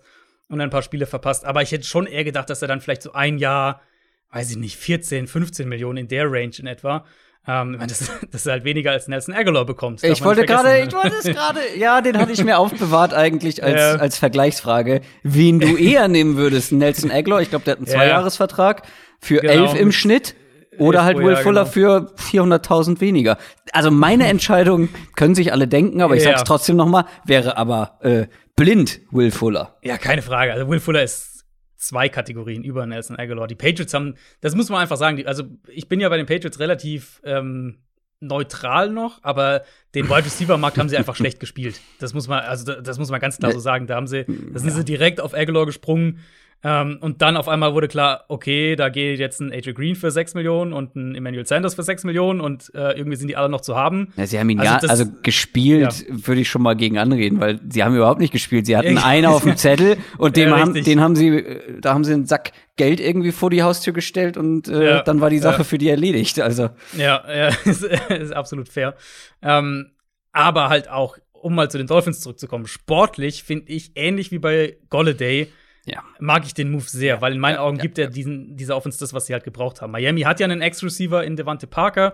und 0.49 0.61
ein 0.61 0.69
paar 0.69 0.83
Spiele 0.83 1.07
verpasst. 1.07 1.43
Aber 1.43 1.63
ich 1.63 1.71
hätte 1.71 1.87
schon 1.87 2.05
eher 2.05 2.23
gedacht, 2.23 2.51
dass 2.51 2.61
er 2.61 2.67
dann 2.67 2.79
vielleicht 2.79 3.01
so 3.01 3.13
ein 3.13 3.39
Jahr, 3.39 3.81
weiß 4.29 4.51
ich 4.51 4.57
nicht, 4.57 4.77
14, 4.77 5.25
15 5.25 5.67
Millionen 5.67 5.97
in 5.97 6.07
der 6.07 6.31
Range 6.31 6.53
in 6.59 6.67
etwa 6.67 7.05
ähm, 7.47 7.77
das, 7.79 7.99
das 8.31 8.45
ist 8.45 8.51
halt 8.51 8.63
weniger 8.63 8.91
als 8.91 9.07
Nelson 9.07 9.33
Aguilar 9.33 9.65
bekommt. 9.65 10.03
Ich 10.03 10.23
wollte 10.23 10.45
gerade, 10.45 10.79
ich 10.79 10.93
wollte 10.93 11.15
es 11.17 11.25
gerade, 11.25 11.59
ja, 11.77 12.01
den 12.01 12.17
hatte 12.17 12.31
ich 12.31 12.43
mir 12.43 12.57
aufbewahrt 12.59 13.13
eigentlich 13.13 13.63
als, 13.63 13.79
ja. 13.79 13.95
als 13.95 14.17
Vergleichsfrage, 14.17 15.01
wen 15.23 15.59
du 15.59 15.75
eher 15.77 16.07
nehmen 16.07 16.35
würdest. 16.35 16.71
Nelson 16.71 17.11
Aguilar, 17.11 17.41
ich 17.41 17.49
glaube, 17.49 17.65
der 17.65 17.73
hat 17.73 17.77
einen 17.79 17.87
Zweijahresvertrag 17.87 18.83
für 19.19 19.39
genau. 19.39 19.53
elf 19.53 19.75
im 19.75 19.91
Schnitt. 19.91 20.35
Oder 20.79 21.03
halt 21.03 21.17
Will 21.17 21.35
Fuller 21.37 21.63
genau. 21.63 21.73
für 21.73 22.13
400.000 22.17 23.01
weniger. 23.01 23.39
Also 23.71 23.89
meine 23.89 24.27
Entscheidung 24.27 24.89
können 25.15 25.33
sich 25.33 25.51
alle 25.51 25.67
denken, 25.67 26.03
aber 26.03 26.15
ich 26.15 26.23
ja. 26.23 26.29
sag's 26.29 26.43
trotzdem 26.43 26.75
noch 26.75 26.85
mal, 26.85 27.05
wäre 27.25 27.57
aber 27.57 27.97
äh, 28.01 28.27
blind 28.55 28.99
Will 29.09 29.31
Fuller. 29.31 29.77
Ja, 29.81 29.97
keine 29.97 30.21
Frage. 30.21 30.53
Also 30.53 30.69
Will 30.69 30.79
Fuller 30.79 31.01
ist 31.01 31.36
zwei 31.77 32.09
Kategorien 32.09 32.63
über 32.63 32.85
Nelson 32.85 33.17
Aguilar. 33.17 33.47
Die 33.47 33.55
Patriots 33.55 33.93
haben, 33.93 34.15
das 34.41 34.55
muss 34.55 34.69
man 34.69 34.81
einfach 34.81 34.97
sagen, 34.97 35.17
die, 35.17 35.27
also 35.27 35.43
ich 35.67 35.87
bin 35.87 35.99
ja 35.99 36.09
bei 36.09 36.17
den 36.17 36.25
Patriots 36.25 36.59
relativ 36.59 37.21
ähm, 37.23 37.77
neutral 38.19 38.89
noch, 38.89 39.23
aber 39.23 39.63
den 39.93 40.09
Wide 40.09 40.25
Receiver 40.25 40.57
Markt 40.57 40.77
haben 40.77 40.89
sie 40.89 40.97
einfach 40.97 41.15
schlecht 41.15 41.39
gespielt. 41.39 41.79
Das 41.99 42.13
muss 42.13 42.27
man, 42.27 42.39
also 42.39 42.73
das 42.81 42.97
muss 42.97 43.09
man 43.09 43.19
ganz 43.19 43.37
klar 43.37 43.51
so 43.51 43.59
sagen. 43.59 43.87
Da 43.87 43.95
haben 43.95 44.07
sie, 44.07 44.25
da 44.25 44.59
sind 44.59 44.71
sie 44.71 44.83
direkt 44.83 45.21
auf 45.21 45.33
Aguilar 45.33 45.65
gesprungen. 45.65 46.19
Ähm, 46.63 46.97
und 47.01 47.21
dann 47.21 47.37
auf 47.37 47.47
einmal 47.47 47.73
wurde 47.73 47.87
klar, 47.87 48.25
okay, 48.29 48.75
da 48.75 48.89
geht 48.89 49.19
jetzt 49.19 49.39
ein 49.39 49.51
AJ 49.51 49.73
Green 49.73 49.95
für 49.95 50.09
6 50.09 50.33
Millionen 50.33 50.73
und 50.73 50.95
ein 50.95 51.13
Emmanuel 51.13 51.45
Sanders 51.45 51.75
für 51.75 51.83
6 51.83 52.03
Millionen 52.03 52.41
und 52.41 52.73
äh, 52.73 52.93
irgendwie 52.93 53.15
sind 53.15 53.27
die 53.27 53.35
alle 53.35 53.47
noch 53.47 53.61
zu 53.61 53.75
haben. 53.75 54.11
Ja, 54.17 54.25
sie 54.25 54.39
haben 54.39 54.49
ihn 54.49 54.59
also 54.59 54.87
ja, 54.87 54.89
also 54.89 55.05
gespielt, 55.21 56.05
ja. 56.09 56.27
würde 56.27 56.41
ich 56.41 56.49
schon 56.49 56.63
mal 56.63 56.75
gegen 56.75 56.97
anreden, 56.97 57.39
weil 57.39 57.59
sie 57.69 57.83
haben 57.83 57.95
überhaupt 57.95 58.19
nicht 58.19 58.31
gespielt. 58.31 58.65
Sie 58.65 58.75
hatten 58.75 58.97
einen 58.97 59.27
auf 59.27 59.43
dem 59.43 59.55
Zettel 59.57 59.97
und 60.17 60.35
den, 60.35 60.49
ja, 60.49 60.59
haben, 60.59 60.73
den 60.73 60.99
haben 60.99 61.15
sie, 61.15 61.27
äh, 61.27 61.79
da 61.79 61.93
haben 61.93 62.03
sie 62.03 62.13
einen 62.13 62.25
Sack 62.25 62.53
Geld 62.75 62.99
irgendwie 62.99 63.31
vor 63.31 63.49
die 63.49 63.61
Haustür 63.61 63.93
gestellt 63.93 64.35
und 64.35 64.67
äh, 64.67 64.85
ja, 64.85 65.01
dann 65.03 65.21
war 65.21 65.29
die 65.29 65.39
Sache 65.39 65.63
für 65.63 65.77
die 65.77 65.89
erledigt. 65.89 66.39
Also. 66.39 66.69
Ja, 66.95 67.23
ja, 67.27 67.47
ist, 67.65 67.83
ist 67.83 68.33
absolut 68.33 68.69
fair. 68.69 68.95
Ähm, 69.41 69.91
aber 70.31 70.69
halt 70.69 70.89
auch, 70.89 71.17
um 71.33 71.55
mal 71.55 71.69
zu 71.69 71.77
den 71.77 71.87
Dolphins 71.87 72.21
zurückzukommen, 72.21 72.67
sportlich 72.67 73.43
finde 73.43 73.71
ich 73.71 73.91
ähnlich 73.95 74.31
wie 74.31 74.39
bei 74.39 74.77
Golladay 74.89 75.51
ja. 75.87 76.03
mag 76.19 76.45
ich 76.45 76.53
den 76.53 76.71
Move 76.71 76.83
sehr, 76.85 77.15
ja, 77.15 77.21
weil 77.21 77.33
in 77.33 77.39
meinen 77.39 77.55
ja, 77.55 77.61
Augen 77.61 77.77
gibt 77.77 77.97
er 77.97 78.07
diesen, 78.07 78.55
dieser 78.57 78.75
Offense 78.75 78.99
das, 78.99 79.13
was 79.13 79.25
sie 79.25 79.33
halt 79.33 79.43
gebraucht 79.43 79.81
haben. 79.81 79.91
Miami 79.91 80.21
hat 80.21 80.39
ja 80.39 80.45
einen 80.45 80.61
Ex-Receiver 80.61 81.23
in 81.23 81.35
Devante 81.35 81.67
Parker. 81.67 82.13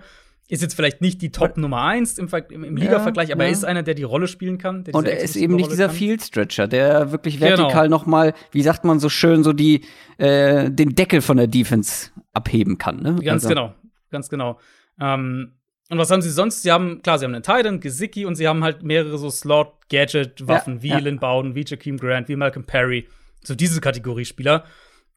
Ist 0.50 0.62
jetzt 0.62 0.76
vielleicht 0.76 1.02
nicht 1.02 1.22
die 1.22 1.32
Top 1.32 1.58
Nummer 1.58 1.84
1 1.84 2.18
im, 2.18 2.28
im, 2.50 2.64
im 2.66 2.76
Liga-Vergleich, 2.76 3.32
aber 3.32 3.46
er 3.46 3.50
ist 3.50 3.64
einer, 3.64 3.82
der 3.82 3.94
die 3.94 4.04
Rolle 4.04 4.28
spielen 4.28 4.58
kann. 4.58 4.84
Und 4.92 5.08
er 5.08 5.20
ist 5.20 5.38
eben 5.38 5.56
nicht 5.56 5.72
dieser 5.72 5.90
Field-Stretcher, 5.90 6.68
der 6.68 7.12
wirklich 7.14 7.40
genau. 7.40 7.58
vertikal 7.58 7.86
genau. 7.86 7.98
noch 7.98 8.06
mal, 8.06 8.34
wie 8.52 8.62
sagt 8.62 8.84
man 8.84 9.00
so 9.00 9.08
schön, 9.08 9.44
so 9.44 9.54
die 9.54 9.86
äh, 10.18 10.70
den 10.70 10.96
Deckel 10.96 11.22
von 11.22 11.38
der 11.38 11.48
Defense 11.48 12.12
abheben 12.34 12.78
kann. 12.78 13.02
Ne? 13.02 13.16
Ganz 13.24 13.46
also. 13.46 13.50
genau, 13.50 13.74
ganz 14.12 14.30
genau. 14.30 14.60
Ähm, 15.00 15.54
und 15.90 15.98
was 15.98 16.12
haben 16.12 16.22
sie 16.22 16.30
sonst? 16.30 16.64
Sie 16.64 16.72
haben, 16.72 17.02
klar, 17.02 17.20
sie 17.20 17.26
haben 17.26 17.34
einen 17.34 17.44
Titan, 17.44 17.80
Gesicki 17.80 18.26
und 18.26 18.36
sie 18.36 18.48
haben 18.48 18.64
halt 18.64 18.84
mehrere 18.84 19.18
so 19.18 19.30
Slot-Gadget-Waffen, 19.30 20.82
wie 20.82 20.90
ja. 20.90 20.98
Lynn 20.98 21.20
Bowden, 21.20 21.56
wie 21.56 21.64
Jakeem 21.66 21.98
Grant, 21.98 22.28
wie 22.28 22.36
Malcolm 22.36 22.66
Perry 22.66 23.08
so 23.44 23.56
diese 23.56 23.82
Kategorie 23.82 24.26
Spieler. 24.26 24.66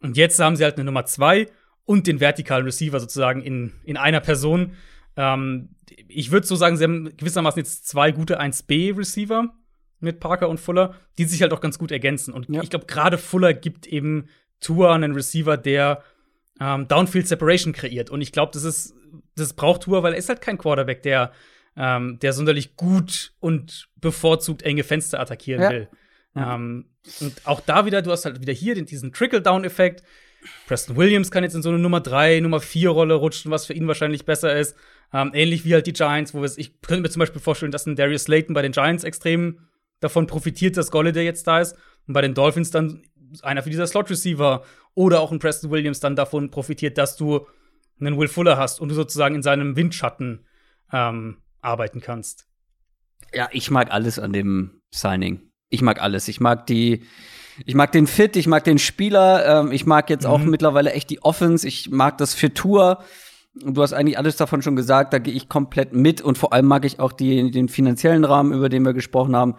Und 0.00 0.16
jetzt 0.16 0.38
haben 0.38 0.56
sie 0.56 0.64
halt 0.64 0.76
eine 0.76 0.84
Nummer 0.84 1.04
zwei 1.06 1.46
und 1.84 2.06
den 2.06 2.20
vertikalen 2.20 2.64
Receiver 2.64 3.00
sozusagen 3.00 3.42
in, 3.42 3.72
in 3.84 3.96
einer 3.96 4.20
Person. 4.20 4.72
Ähm, 5.16 5.70
ich 6.08 6.30
würde 6.30 6.46
so 6.46 6.56
sagen, 6.56 6.76
sie 6.76 6.84
haben 6.84 7.16
gewissermaßen 7.16 7.58
jetzt 7.58 7.86
zwei 7.86 8.12
gute 8.12 8.40
1B-Receiver 8.40 9.54
mit 10.00 10.20
Parker 10.20 10.48
und 10.48 10.60
Fuller, 10.60 10.94
die 11.18 11.24
sich 11.24 11.42
halt 11.42 11.52
auch 11.52 11.60
ganz 11.60 11.78
gut 11.78 11.90
ergänzen. 11.90 12.34
Und 12.34 12.48
ja. 12.48 12.62
ich 12.62 12.70
glaube, 12.70 12.86
gerade 12.86 13.18
Fuller 13.18 13.54
gibt 13.54 13.86
eben 13.86 14.28
Tour 14.60 14.92
einen 14.92 15.12
Receiver, 15.12 15.56
der 15.56 16.02
ähm, 16.60 16.88
Downfield 16.88 17.28
Separation 17.28 17.72
kreiert. 17.72 18.10
Und 18.10 18.20
ich 18.20 18.32
glaube, 18.32 18.52
das 18.52 18.64
ist, 18.64 18.94
das 19.36 19.54
braucht 19.54 19.82
Tour, 19.82 20.02
weil 20.02 20.12
er 20.12 20.18
ist 20.18 20.28
halt 20.28 20.40
kein 20.40 20.58
Quarterback, 20.58 21.02
der, 21.02 21.32
ähm, 21.76 22.18
der 22.20 22.32
sonderlich 22.32 22.76
gut 22.76 23.32
und 23.38 23.88
bevorzugt 23.96 24.62
enge 24.62 24.84
Fenster 24.84 25.20
attackieren 25.20 25.62
ja. 25.62 25.70
will. 25.70 25.88
Ähm, 26.34 26.86
und 27.20 27.46
auch 27.46 27.60
da 27.60 27.86
wieder, 27.86 28.02
du 28.02 28.10
hast 28.10 28.24
halt 28.24 28.40
wieder 28.40 28.52
hier 28.52 28.74
diesen 28.84 29.12
Trickle-Down-Effekt. 29.12 30.02
Preston 30.66 30.96
Williams 30.96 31.30
kann 31.30 31.44
jetzt 31.44 31.54
in 31.54 31.62
so 31.62 31.70
eine 31.70 31.78
Nummer 31.78 32.00
3, 32.00 32.40
Nummer 32.40 32.60
4 32.60 32.90
Rolle 32.90 33.14
rutschen, 33.14 33.50
was 33.50 33.66
für 33.66 33.72
ihn 33.72 33.88
wahrscheinlich 33.88 34.24
besser 34.24 34.56
ist. 34.56 34.76
Ähm, 35.12 35.30
ähnlich 35.34 35.64
wie 35.64 35.74
halt 35.74 35.86
die 35.86 35.92
Giants, 35.92 36.34
wo 36.34 36.44
ich 36.44 36.80
könnte 36.82 37.02
mir 37.02 37.10
zum 37.10 37.20
Beispiel 37.20 37.40
vorstellen, 37.40 37.72
dass 37.72 37.86
ein 37.86 37.96
Darius 37.96 38.24
Slayton 38.24 38.54
bei 38.54 38.62
den 38.62 38.72
Giants 38.72 39.04
extrem 39.04 39.60
davon 40.00 40.26
profitiert, 40.26 40.76
dass 40.76 40.90
Golladay 40.90 41.24
jetzt 41.24 41.46
da 41.46 41.60
ist. 41.60 41.76
Und 42.06 42.14
bei 42.14 42.22
den 42.22 42.34
Dolphins 42.34 42.70
dann 42.70 43.02
einer 43.42 43.62
für 43.62 43.70
dieser 43.70 43.86
Slot-Receiver 43.86 44.64
oder 44.94 45.20
auch 45.20 45.32
ein 45.32 45.38
Preston 45.38 45.70
Williams 45.70 46.00
dann 46.00 46.16
davon 46.16 46.50
profitiert, 46.50 46.98
dass 46.98 47.16
du 47.16 47.46
einen 47.98 48.18
Will 48.18 48.28
Fuller 48.28 48.56
hast 48.56 48.80
und 48.80 48.88
du 48.88 48.94
sozusagen 48.94 49.34
in 49.34 49.42
seinem 49.42 49.76
Windschatten 49.76 50.46
ähm, 50.92 51.38
arbeiten 51.60 52.00
kannst. 52.00 52.46
Ja, 53.32 53.48
ich 53.52 53.70
mag 53.70 53.90
alles 53.90 54.18
an 54.18 54.32
dem 54.32 54.80
Signing 54.92 55.50
ich 55.68 55.82
mag 55.82 56.00
alles. 56.00 56.28
Ich 56.28 56.40
mag 56.40 56.66
die, 56.66 57.02
ich 57.64 57.74
mag 57.74 57.92
den 57.92 58.06
Fit, 58.06 58.36
ich 58.36 58.46
mag 58.46 58.64
den 58.64 58.78
Spieler, 58.78 59.62
ähm, 59.62 59.72
ich 59.72 59.86
mag 59.86 60.10
jetzt 60.10 60.24
mhm. 60.24 60.30
auch 60.30 60.38
mittlerweile 60.40 60.92
echt 60.92 61.10
die 61.10 61.22
Offense, 61.22 61.66
ich 61.66 61.90
mag 61.90 62.18
das 62.18 62.34
für 62.34 62.52
Tour. 62.52 63.02
Du 63.54 63.80
hast 63.82 63.94
eigentlich 63.94 64.18
alles 64.18 64.36
davon 64.36 64.60
schon 64.60 64.76
gesagt, 64.76 65.12
da 65.12 65.18
gehe 65.18 65.32
ich 65.32 65.48
komplett 65.48 65.94
mit 65.94 66.20
und 66.20 66.36
vor 66.36 66.52
allem 66.52 66.66
mag 66.66 66.84
ich 66.84 67.00
auch 67.00 67.12
die, 67.12 67.50
den 67.50 67.68
finanziellen 67.68 68.24
Rahmen, 68.24 68.52
über 68.52 68.68
den 68.68 68.84
wir 68.84 68.92
gesprochen 68.92 69.34
haben. 69.34 69.54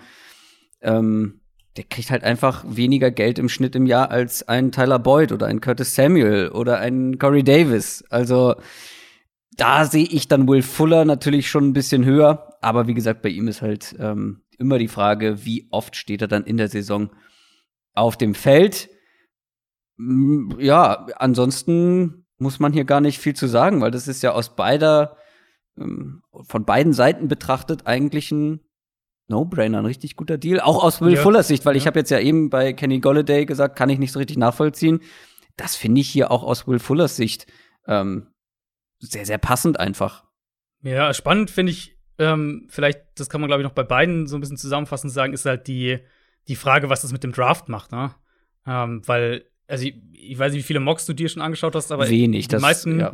Ähm, 0.81 1.41
der 1.77 1.85
kriegt 1.85 2.11
halt 2.11 2.23
einfach 2.23 2.63
weniger 2.67 3.11
Geld 3.11 3.39
im 3.39 3.49
Schnitt 3.49 3.75
im 3.75 3.85
Jahr 3.85 4.11
als 4.11 4.47
ein 4.47 4.71
Tyler 4.71 4.99
Boyd 4.99 5.31
oder 5.31 5.47
ein 5.47 5.61
Curtis 5.61 5.95
Samuel 5.95 6.49
oder 6.49 6.79
ein 6.79 7.17
Corey 7.17 7.43
Davis. 7.43 8.03
Also 8.09 8.55
da 9.55 9.85
sehe 9.85 10.05
ich 10.05 10.27
dann 10.27 10.47
Will 10.47 10.61
Fuller 10.61 11.05
natürlich 11.05 11.49
schon 11.49 11.69
ein 11.69 11.73
bisschen 11.73 12.05
höher, 12.05 12.55
aber 12.61 12.87
wie 12.87 12.93
gesagt, 12.93 13.21
bei 13.21 13.29
ihm 13.29 13.47
ist 13.47 13.61
halt 13.61 13.95
ähm, 13.99 14.41
immer 14.57 14.77
die 14.77 14.87
Frage, 14.87 15.45
wie 15.45 15.67
oft 15.71 15.95
steht 15.95 16.21
er 16.21 16.27
dann 16.27 16.43
in 16.43 16.57
der 16.57 16.67
Saison 16.67 17.11
auf 17.93 18.17
dem 18.17 18.35
Feld. 18.35 18.89
Ja, 20.57 21.07
ansonsten 21.17 22.25
muss 22.37 22.59
man 22.59 22.73
hier 22.73 22.85
gar 22.85 23.01
nicht 23.01 23.19
viel 23.19 23.35
zu 23.35 23.47
sagen, 23.47 23.81
weil 23.81 23.91
das 23.91 24.07
ist 24.07 24.21
ja 24.23 24.31
aus 24.31 24.55
beider, 24.55 25.17
ähm, 25.77 26.21
von 26.43 26.65
beiden 26.65 26.93
Seiten 26.93 27.27
betrachtet 27.27 27.87
eigentlich 27.87 28.31
ein 28.31 28.61
No-Brainer, 29.27 29.79
ein 29.79 29.85
richtig 29.85 30.15
guter 30.15 30.37
Deal. 30.37 30.59
Auch 30.59 30.83
aus 30.83 31.01
Will 31.01 31.15
ja. 31.15 31.21
Fullers 31.21 31.47
Sicht, 31.47 31.65
weil 31.65 31.75
ja. 31.75 31.81
ich 31.81 31.87
habe 31.87 31.99
jetzt 31.99 32.11
ja 32.11 32.19
eben 32.19 32.49
bei 32.49 32.73
Kenny 32.73 32.99
Golladay 32.99 33.45
gesagt, 33.45 33.75
kann 33.75 33.89
ich 33.89 33.99
nicht 33.99 34.11
so 34.11 34.19
richtig 34.19 34.37
nachvollziehen. 34.37 35.01
Das 35.57 35.75
finde 35.75 36.01
ich 36.01 36.09
hier 36.09 36.31
auch 36.31 36.43
aus 36.43 36.67
Will 36.67 36.79
Fullers 36.79 37.15
Sicht 37.15 37.47
ähm, 37.87 38.27
sehr, 38.99 39.25
sehr 39.25 39.37
passend 39.37 39.79
einfach. 39.79 40.25
Ja, 40.81 41.13
spannend 41.13 41.49
finde 41.49 41.71
ich 41.71 41.96
ähm, 42.19 42.67
vielleicht, 42.69 43.01
das 43.15 43.29
kann 43.29 43.41
man, 43.41 43.47
glaube 43.47 43.61
ich, 43.61 43.67
noch 43.67 43.73
bei 43.73 43.83
beiden 43.83 44.27
so 44.27 44.37
ein 44.37 44.41
bisschen 44.41 44.57
zusammenfassend 44.57 45.13
sagen, 45.13 45.33
ist 45.33 45.45
halt 45.45 45.67
die, 45.67 45.99
die 46.47 46.55
Frage, 46.55 46.89
was 46.89 47.01
das 47.01 47.11
mit 47.11 47.23
dem 47.23 47.31
Draft 47.31 47.69
macht, 47.69 47.91
ne? 47.91 48.15
Ähm, 48.65 49.01
weil, 49.05 49.45
also 49.67 49.85
ich, 49.85 49.95
ich, 50.13 50.37
weiß 50.37 50.51
nicht, 50.51 50.59
wie 50.59 50.67
viele 50.67 50.79
Mocks 50.79 51.05
du 51.05 51.13
dir 51.13 51.29
schon 51.29 51.41
angeschaut 51.41 51.75
hast, 51.75 51.91
aber 51.91 52.09
wenig. 52.09 52.47
Die 52.47 52.51
das, 52.51 52.61
meisten, 52.61 52.99
ja. 52.99 53.13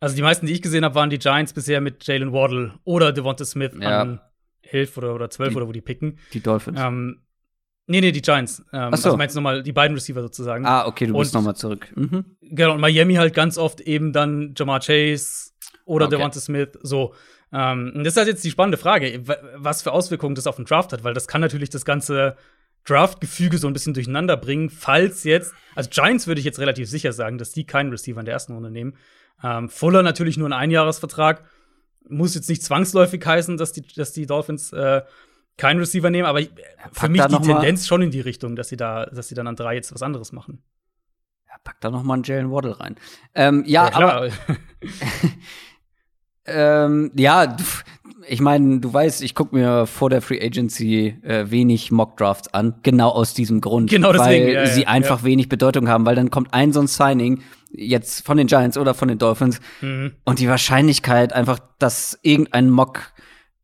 also 0.00 0.16
die 0.16 0.22
meisten, 0.22 0.46
die 0.46 0.52
ich 0.52 0.62
gesehen 0.62 0.84
habe, 0.84 0.94
waren 0.94 1.10
die 1.10 1.18
Giants 1.18 1.52
bisher 1.52 1.80
mit 1.80 2.06
Jalen 2.06 2.32
Waddle 2.32 2.74
oder 2.84 3.12
Devonta 3.12 3.44
Smith 3.44 3.72
ja. 3.78 4.00
an 4.00 4.20
11 4.62 4.96
oder, 4.96 5.14
oder 5.14 5.30
12 5.30 5.50
die, 5.50 5.56
oder 5.56 5.68
wo 5.68 5.72
die 5.72 5.80
picken. 5.80 6.18
Die 6.32 6.40
Dolphins. 6.40 6.80
Ähm, 6.80 7.20
nee, 7.86 8.00
nee, 8.00 8.10
die 8.10 8.22
Giants. 8.22 8.60
Ähm, 8.72 8.90
Ach 8.92 8.96
so. 8.96 9.08
Also 9.08 9.16
meinst 9.16 9.36
du 9.36 9.40
nochmal 9.40 9.62
die 9.62 9.72
beiden 9.72 9.94
Receiver 9.94 10.22
sozusagen. 10.22 10.64
Ah, 10.66 10.86
okay, 10.86 11.06
du 11.06 11.16
bist 11.16 11.34
nochmal 11.34 11.56
zurück. 11.56 11.92
Mhm. 11.94 12.24
Genau, 12.40 12.74
und 12.74 12.80
Miami 12.80 13.14
halt 13.14 13.34
ganz 13.34 13.58
oft 13.58 13.80
eben 13.80 14.12
dann 14.12 14.54
Jamar 14.56 14.80
Chase 14.80 15.50
oder 15.84 16.06
okay. 16.06 16.16
Devonta 16.16 16.40
Smith, 16.40 16.70
so. 16.82 17.14
Ähm, 17.54 17.92
das 17.98 18.14
ist 18.14 18.16
halt 18.16 18.26
jetzt 18.26 18.42
die 18.42 18.50
spannende 18.50 18.76
Frage, 18.78 19.22
was 19.54 19.82
für 19.82 19.92
Auswirkungen 19.92 20.34
das 20.34 20.48
auf 20.48 20.56
den 20.56 20.64
Draft 20.64 20.92
hat, 20.92 21.04
weil 21.04 21.14
das 21.14 21.28
kann 21.28 21.40
natürlich 21.40 21.70
das 21.70 21.84
ganze 21.84 22.36
Draft-Gefüge 22.84 23.58
so 23.58 23.68
ein 23.68 23.72
bisschen 23.72 23.94
durcheinander 23.94 24.36
bringen, 24.36 24.70
falls 24.70 25.22
jetzt, 25.22 25.54
also 25.76 25.88
Giants 25.88 26.26
würde 26.26 26.40
ich 26.40 26.44
jetzt 26.44 26.58
relativ 26.58 26.90
sicher 26.90 27.12
sagen, 27.12 27.38
dass 27.38 27.52
die 27.52 27.64
keinen 27.64 27.90
Receiver 27.90 28.18
in 28.18 28.26
der 28.26 28.34
ersten 28.34 28.54
Runde 28.54 28.70
nehmen. 28.70 28.96
Ähm, 29.42 29.68
Fuller 29.68 30.02
natürlich 30.02 30.36
nur 30.36 30.48
ein 30.48 30.52
Einjahresvertrag. 30.52 31.44
Muss 32.08 32.34
jetzt 32.34 32.48
nicht 32.48 32.62
zwangsläufig 32.62 33.24
heißen, 33.24 33.56
dass 33.56 33.72
die, 33.72 33.82
dass 33.82 34.12
die 34.12 34.26
Dolphins 34.26 34.72
äh, 34.72 35.02
keinen 35.56 35.78
Receiver 35.78 36.10
nehmen, 36.10 36.26
aber 36.26 36.40
für 36.92 37.08
mich 37.08 37.24
die 37.24 37.38
Tendenz 37.38 37.86
schon 37.86 38.02
in 38.02 38.10
die 38.10 38.20
Richtung, 38.20 38.56
dass 38.56 38.68
sie 38.68 38.76
da, 38.76 39.06
dass 39.06 39.28
sie 39.28 39.34
dann 39.36 39.46
an 39.46 39.56
drei 39.56 39.76
jetzt 39.76 39.94
was 39.94 40.02
anderes 40.02 40.32
machen. 40.32 40.62
Ja, 41.46 41.54
pack 41.62 41.80
da 41.80 41.90
noch 41.90 42.02
mal 42.02 42.14
einen 42.14 42.24
Jalen 42.24 42.50
Waddle 42.50 42.80
rein. 42.80 42.96
Ähm, 43.34 43.62
ja, 43.64 43.84
ja, 43.84 43.90
klar. 43.90 44.12
aber 44.16 44.28
Ähm, 46.46 47.10
ja, 47.16 47.56
ich 48.28 48.40
meine, 48.40 48.80
du 48.80 48.92
weißt, 48.92 49.22
ich 49.22 49.34
gucke 49.34 49.54
mir 49.54 49.86
vor 49.86 50.10
der 50.10 50.22
Free 50.22 50.40
Agency 50.40 51.16
äh, 51.22 51.50
wenig 51.50 51.90
Mock 51.90 52.16
Drafts 52.16 52.52
an, 52.52 52.74
genau 52.82 53.10
aus 53.10 53.34
diesem 53.34 53.60
Grund, 53.60 53.90
genau 53.90 54.12
deswegen, 54.12 54.46
weil 54.46 54.54
ja, 54.54 54.66
sie 54.66 54.86
einfach 54.86 55.20
ja. 55.20 55.24
wenig 55.24 55.48
Bedeutung 55.48 55.88
haben, 55.88 56.06
weil 56.06 56.16
dann 56.16 56.30
kommt 56.30 56.52
ein 56.52 56.72
so 56.72 56.80
ein 56.80 56.86
Signing 56.86 57.42
jetzt 57.70 58.24
von 58.24 58.36
den 58.36 58.46
Giants 58.46 58.78
oder 58.78 58.94
von 58.94 59.08
den 59.08 59.18
Dolphins 59.18 59.60
mhm. 59.80 60.12
und 60.24 60.38
die 60.38 60.48
Wahrscheinlichkeit 60.48 61.32
einfach, 61.32 61.58
dass 61.78 62.18
irgendein 62.22 62.70
Mock 62.70 63.12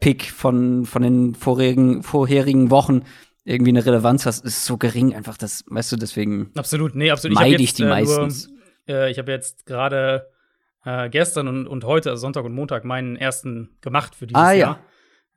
Pick 0.00 0.30
von 0.30 0.86
von 0.86 1.02
den 1.02 1.34
vorherigen 1.34 2.02
vorherigen 2.02 2.70
Wochen 2.70 3.02
irgendwie 3.44 3.70
eine 3.70 3.84
Relevanz 3.84 4.26
hat, 4.26 4.38
ist 4.40 4.64
so 4.64 4.76
gering 4.76 5.14
einfach, 5.14 5.36
das 5.36 5.64
weißt 5.68 5.92
du 5.92 5.96
deswegen. 5.96 6.50
Absolut, 6.56 6.94
nee, 6.94 7.10
absolut. 7.10 7.36
Meide 7.36 7.56
ich, 7.56 7.62
ich 7.62 7.74
die 7.74 7.82
äh, 7.84 7.88
meistens. 7.88 8.48
Nur, 8.86 8.96
äh, 8.96 9.10
ich 9.10 9.18
habe 9.18 9.32
jetzt 9.32 9.66
gerade 9.66 10.29
äh, 10.84 11.08
gestern 11.10 11.48
und, 11.48 11.66
und 11.66 11.84
heute, 11.84 12.10
also 12.10 12.20
Sonntag 12.20 12.44
und 12.44 12.54
Montag, 12.54 12.84
meinen 12.84 13.16
ersten 13.16 13.76
gemacht 13.80 14.14
für 14.14 14.26
dieses 14.26 14.42
ah, 14.42 14.52
Jahr. 14.52 14.80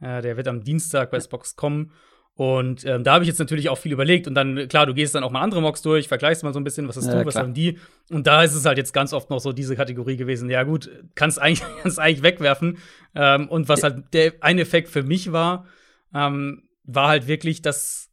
Ja. 0.01 0.17
Äh, 0.17 0.21
der 0.21 0.37
wird 0.37 0.47
am 0.47 0.63
Dienstag 0.63 1.11
bei 1.11 1.19
Spox 1.19 1.55
kommen. 1.55 1.91
Und 2.35 2.83
ähm, 2.85 3.03
da 3.03 3.13
habe 3.13 3.23
ich 3.23 3.27
jetzt 3.27 3.37
natürlich 3.37 3.69
auch 3.69 3.77
viel 3.77 3.91
überlegt. 3.91 4.27
Und 4.27 4.33
dann, 4.33 4.67
klar, 4.67 4.87
du 4.87 4.93
gehst 4.93 5.13
dann 5.13 5.23
auch 5.23 5.29
mal 5.29 5.41
andere 5.41 5.61
Mocks 5.61 5.83
durch, 5.83 6.07
vergleichst 6.07 6.43
mal 6.43 6.53
so 6.53 6.59
ein 6.59 6.63
bisschen, 6.63 6.87
was 6.87 6.97
hast 6.97 7.07
ja, 7.07 7.19
du, 7.19 7.25
was 7.25 7.35
haben 7.35 7.53
die. 7.53 7.77
Und 8.09 8.25
da 8.25 8.41
ist 8.41 8.55
es 8.55 8.65
halt 8.65 8.77
jetzt 8.79 8.91
ganz 8.91 9.13
oft 9.13 9.29
noch 9.29 9.39
so 9.39 9.53
diese 9.53 9.75
Kategorie 9.75 10.17
gewesen. 10.17 10.49
Ja, 10.49 10.63
gut, 10.63 10.89
kannst 11.13 11.39
eigentlich, 11.39 11.63
kannst 11.83 11.99
eigentlich 11.99 12.23
wegwerfen. 12.23 12.79
Ähm, 13.13 13.47
und 13.49 13.69
was 13.69 13.83
halt 13.83 14.13
der 14.13 14.33
ein 14.41 14.57
Effekt 14.57 14.89
für 14.89 15.03
mich 15.03 15.31
war, 15.31 15.67
ähm, 16.13 16.63
war 16.85 17.09
halt 17.09 17.27
wirklich, 17.27 17.61
dass 17.61 18.09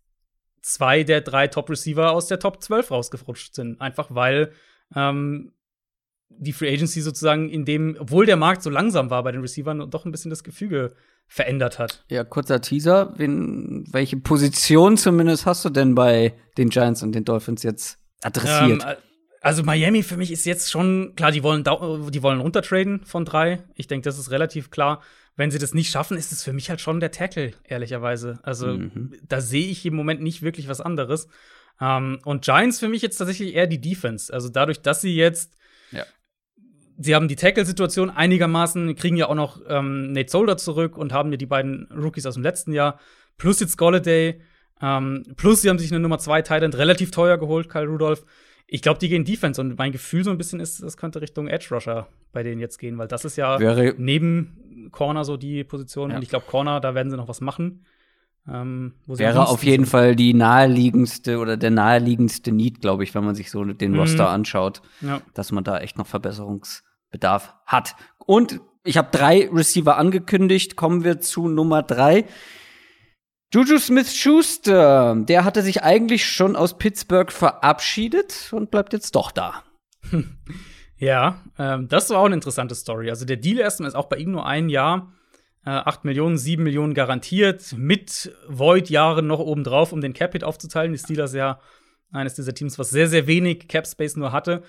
zwei 0.60 1.02
der 1.02 1.22
drei 1.22 1.48
Top-Receiver 1.48 2.10
aus 2.12 2.26
der 2.26 2.38
Top 2.38 2.62
12 2.62 2.90
rausgerutscht 2.90 3.54
sind. 3.54 3.80
Einfach 3.80 4.08
weil 4.10 4.52
ähm, 4.94 5.52
die 6.30 6.52
Free 6.52 6.72
Agency 6.72 7.00
sozusagen 7.00 7.48
in 7.48 7.64
dem, 7.64 7.96
obwohl 7.98 8.26
der 8.26 8.36
Markt 8.36 8.62
so 8.62 8.70
langsam 8.70 9.10
war 9.10 9.22
bei 9.22 9.32
den 9.32 9.42
Receivern, 9.42 9.90
doch 9.90 10.04
ein 10.04 10.12
bisschen 10.12 10.30
das 10.30 10.44
Gefüge 10.44 10.92
verändert 11.26 11.78
hat. 11.78 12.04
Ja, 12.08 12.24
kurzer 12.24 12.60
Teaser. 12.60 13.14
Wen, 13.16 13.84
welche 13.92 14.16
Position 14.16 14.96
zumindest 14.96 15.46
hast 15.46 15.64
du 15.64 15.70
denn 15.70 15.94
bei 15.94 16.34
den 16.58 16.70
Giants 16.70 17.02
und 17.02 17.12
den 17.12 17.24
Dolphins 17.24 17.62
jetzt 17.62 17.98
adressiert? 18.22 18.82
Ähm, 18.84 18.96
also 19.40 19.62
Miami 19.62 20.02
für 20.02 20.16
mich 20.16 20.32
ist 20.32 20.44
jetzt 20.44 20.70
schon 20.70 21.14
klar, 21.14 21.30
die 21.30 21.42
wollen 21.42 21.62
die 21.62 22.22
wollen 22.22 22.40
runtertraden 22.40 23.04
von 23.04 23.24
drei. 23.24 23.62
Ich 23.74 23.86
denke, 23.86 24.04
das 24.04 24.18
ist 24.18 24.30
relativ 24.30 24.70
klar. 24.70 25.02
Wenn 25.36 25.50
sie 25.50 25.58
das 25.58 25.72
nicht 25.72 25.90
schaffen, 25.90 26.16
ist 26.16 26.32
es 26.32 26.42
für 26.42 26.52
mich 26.52 26.68
halt 26.68 26.80
schon 26.80 27.00
der 27.00 27.12
Tackle, 27.12 27.52
ehrlicherweise. 27.64 28.40
Also 28.42 28.66
mhm. 28.66 29.14
da 29.26 29.40
sehe 29.40 29.68
ich 29.68 29.86
im 29.86 29.94
Moment 29.94 30.20
nicht 30.20 30.42
wirklich 30.42 30.68
was 30.68 30.80
anderes. 30.80 31.28
Ähm, 31.80 32.18
und 32.24 32.44
Giants 32.44 32.80
für 32.80 32.88
mich 32.88 33.02
jetzt 33.02 33.18
tatsächlich 33.18 33.54
eher 33.54 33.66
die 33.66 33.80
Defense. 33.80 34.32
Also 34.34 34.48
dadurch, 34.48 34.82
dass 34.82 35.00
sie 35.00 35.14
jetzt 35.14 35.54
ja 35.92 36.04
sie 37.00 37.14
haben 37.14 37.28
die 37.28 37.36
Tackle-Situation 37.36 38.10
einigermaßen, 38.10 38.94
kriegen 38.94 39.16
ja 39.16 39.28
auch 39.28 39.34
noch 39.34 39.60
ähm, 39.68 40.12
Nate 40.12 40.30
Solder 40.30 40.56
zurück 40.56 40.98
und 40.98 41.12
haben 41.12 41.30
ja 41.32 41.38
die 41.38 41.46
beiden 41.46 41.88
Rookies 41.90 42.26
aus 42.26 42.34
dem 42.34 42.42
letzten 42.42 42.72
Jahr, 42.72 43.00
plus 43.38 43.58
jetzt 43.60 43.78
Golladay, 43.78 44.40
ähm, 44.82 45.24
plus 45.36 45.62
sie 45.62 45.70
haben 45.70 45.78
sich 45.78 45.90
eine 45.90 46.00
Nummer 46.00 46.18
2 46.18 46.42
Titan 46.42 46.72
relativ 46.72 47.10
teuer 47.10 47.38
geholt, 47.38 47.68
Kyle 47.68 47.86
Rudolph. 47.86 48.24
Ich 48.66 48.82
glaube, 48.82 49.00
die 49.00 49.08
gehen 49.08 49.24
Defense 49.24 49.60
und 49.60 49.78
mein 49.78 49.92
Gefühl 49.92 50.24
so 50.24 50.30
ein 50.30 50.38
bisschen 50.38 50.60
ist, 50.60 50.82
das 50.82 50.96
könnte 50.96 51.20
Richtung 51.22 51.48
Edge 51.48 51.68
Rusher 51.70 52.08
bei 52.32 52.42
denen 52.42 52.60
jetzt 52.60 52.78
gehen, 52.78 52.98
weil 52.98 53.08
das 53.08 53.24
ist 53.24 53.36
ja 53.36 53.58
Wäre 53.58 53.94
neben 53.96 54.90
Corner 54.92 55.24
so 55.24 55.36
die 55.36 55.64
Position 55.64 56.10
ja. 56.10 56.16
und 56.16 56.22
ich 56.22 56.28
glaube 56.28 56.44
Corner, 56.46 56.80
da 56.80 56.94
werden 56.94 57.10
sie 57.10 57.16
noch 57.16 57.28
was 57.28 57.40
machen. 57.40 57.84
Ähm, 58.48 58.94
Wäre 59.06 59.48
auf 59.48 59.64
jeden 59.64 59.84
sind. 59.84 59.90
Fall 59.90 60.16
die 60.16 60.34
naheliegendste 60.34 61.38
oder 61.38 61.56
der 61.56 61.70
naheliegendste 61.70 62.52
Need, 62.52 62.80
glaube 62.80 63.04
ich, 63.04 63.14
wenn 63.14 63.24
man 63.24 63.34
sich 63.34 63.50
so 63.50 63.64
den 63.64 63.92
mhm. 63.92 64.00
Roster 64.00 64.28
anschaut, 64.28 64.82
ja. 65.00 65.20
dass 65.34 65.52
man 65.52 65.64
da 65.64 65.78
echt 65.78 65.98
noch 65.98 66.06
Verbesserungs 66.06 66.84
Bedarf 67.10 67.54
hat. 67.66 67.94
Und 68.18 68.60
ich 68.84 68.96
habe 68.96 69.08
drei 69.10 69.48
Receiver 69.52 69.96
angekündigt. 69.96 70.76
Kommen 70.76 71.04
wir 71.04 71.20
zu 71.20 71.48
Nummer 71.48 71.82
drei. 71.82 72.24
Juju 73.52 73.78
Smith-Schuster, 73.78 75.16
der 75.16 75.44
hatte 75.44 75.62
sich 75.62 75.82
eigentlich 75.82 76.24
schon 76.24 76.54
aus 76.54 76.78
Pittsburgh 76.78 77.32
verabschiedet 77.32 78.50
und 78.52 78.70
bleibt 78.70 78.92
jetzt 78.92 79.14
doch 79.14 79.32
da. 79.32 79.64
Ja, 81.00 81.42
ähm, 81.58 81.88
das 81.88 82.10
war 82.10 82.18
auch 82.18 82.26
eine 82.26 82.34
interessante 82.34 82.74
Story. 82.74 83.08
Also 83.08 83.24
der 83.24 83.38
Deal 83.38 83.58
erstmal 83.58 83.88
ist 83.88 83.94
auch 83.94 84.10
bei 84.10 84.18
ihm 84.18 84.32
nur 84.32 84.44
ein 84.44 84.68
Jahr. 84.68 85.14
Äh, 85.64 85.70
8 85.70 86.04
Millionen, 86.04 86.36
7 86.36 86.62
Millionen 86.62 86.92
garantiert, 86.92 87.74
mit 87.74 88.36
Void-Jahren 88.48 89.26
noch 89.26 89.38
obendrauf, 89.38 89.92
um 89.92 90.02
den 90.02 90.12
Cap-Hit 90.12 90.44
aufzuteilen. 90.44 90.92
Die 90.92 90.98
Steelers 90.98 91.32
ja 91.32 91.58
eines 92.12 92.34
dieser 92.34 92.52
Teams, 92.52 92.78
was 92.78 92.90
sehr, 92.90 93.08
sehr 93.08 93.26
wenig 93.26 93.66
Cap-Space 93.66 94.16
nur 94.16 94.32
hatte. 94.32 94.62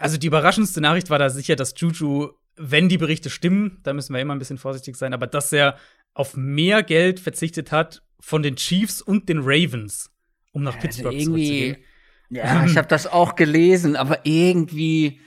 Also 0.00 0.16
die 0.16 0.26
überraschendste 0.26 0.80
Nachricht 0.80 1.10
war 1.10 1.18
da 1.18 1.28
sicher, 1.28 1.56
dass 1.56 1.74
Juju, 1.76 2.30
wenn 2.56 2.88
die 2.88 2.98
Berichte 2.98 3.28
stimmen, 3.30 3.80
da 3.82 3.92
müssen 3.92 4.14
wir 4.14 4.20
immer 4.20 4.34
ein 4.34 4.38
bisschen 4.38 4.58
vorsichtig 4.58 4.96
sein, 4.96 5.12
aber 5.12 5.26
dass 5.26 5.52
er 5.52 5.76
auf 6.14 6.36
mehr 6.36 6.82
Geld 6.82 7.20
verzichtet 7.20 7.70
hat 7.70 8.02
von 8.18 8.42
den 8.42 8.56
Chiefs 8.56 9.02
und 9.02 9.28
den 9.28 9.40
Ravens, 9.42 10.10
um 10.52 10.62
nach 10.62 10.74
also 10.74 10.86
Pittsburgh 10.86 11.14
also 11.14 11.26
zurückzugehen. 11.26 11.76
Ja, 12.30 12.64
ich 12.64 12.76
habe 12.76 12.88
das 12.88 13.06
auch 13.06 13.34
gelesen, 13.34 13.96
aber 13.96 14.20
irgendwie 14.24 15.20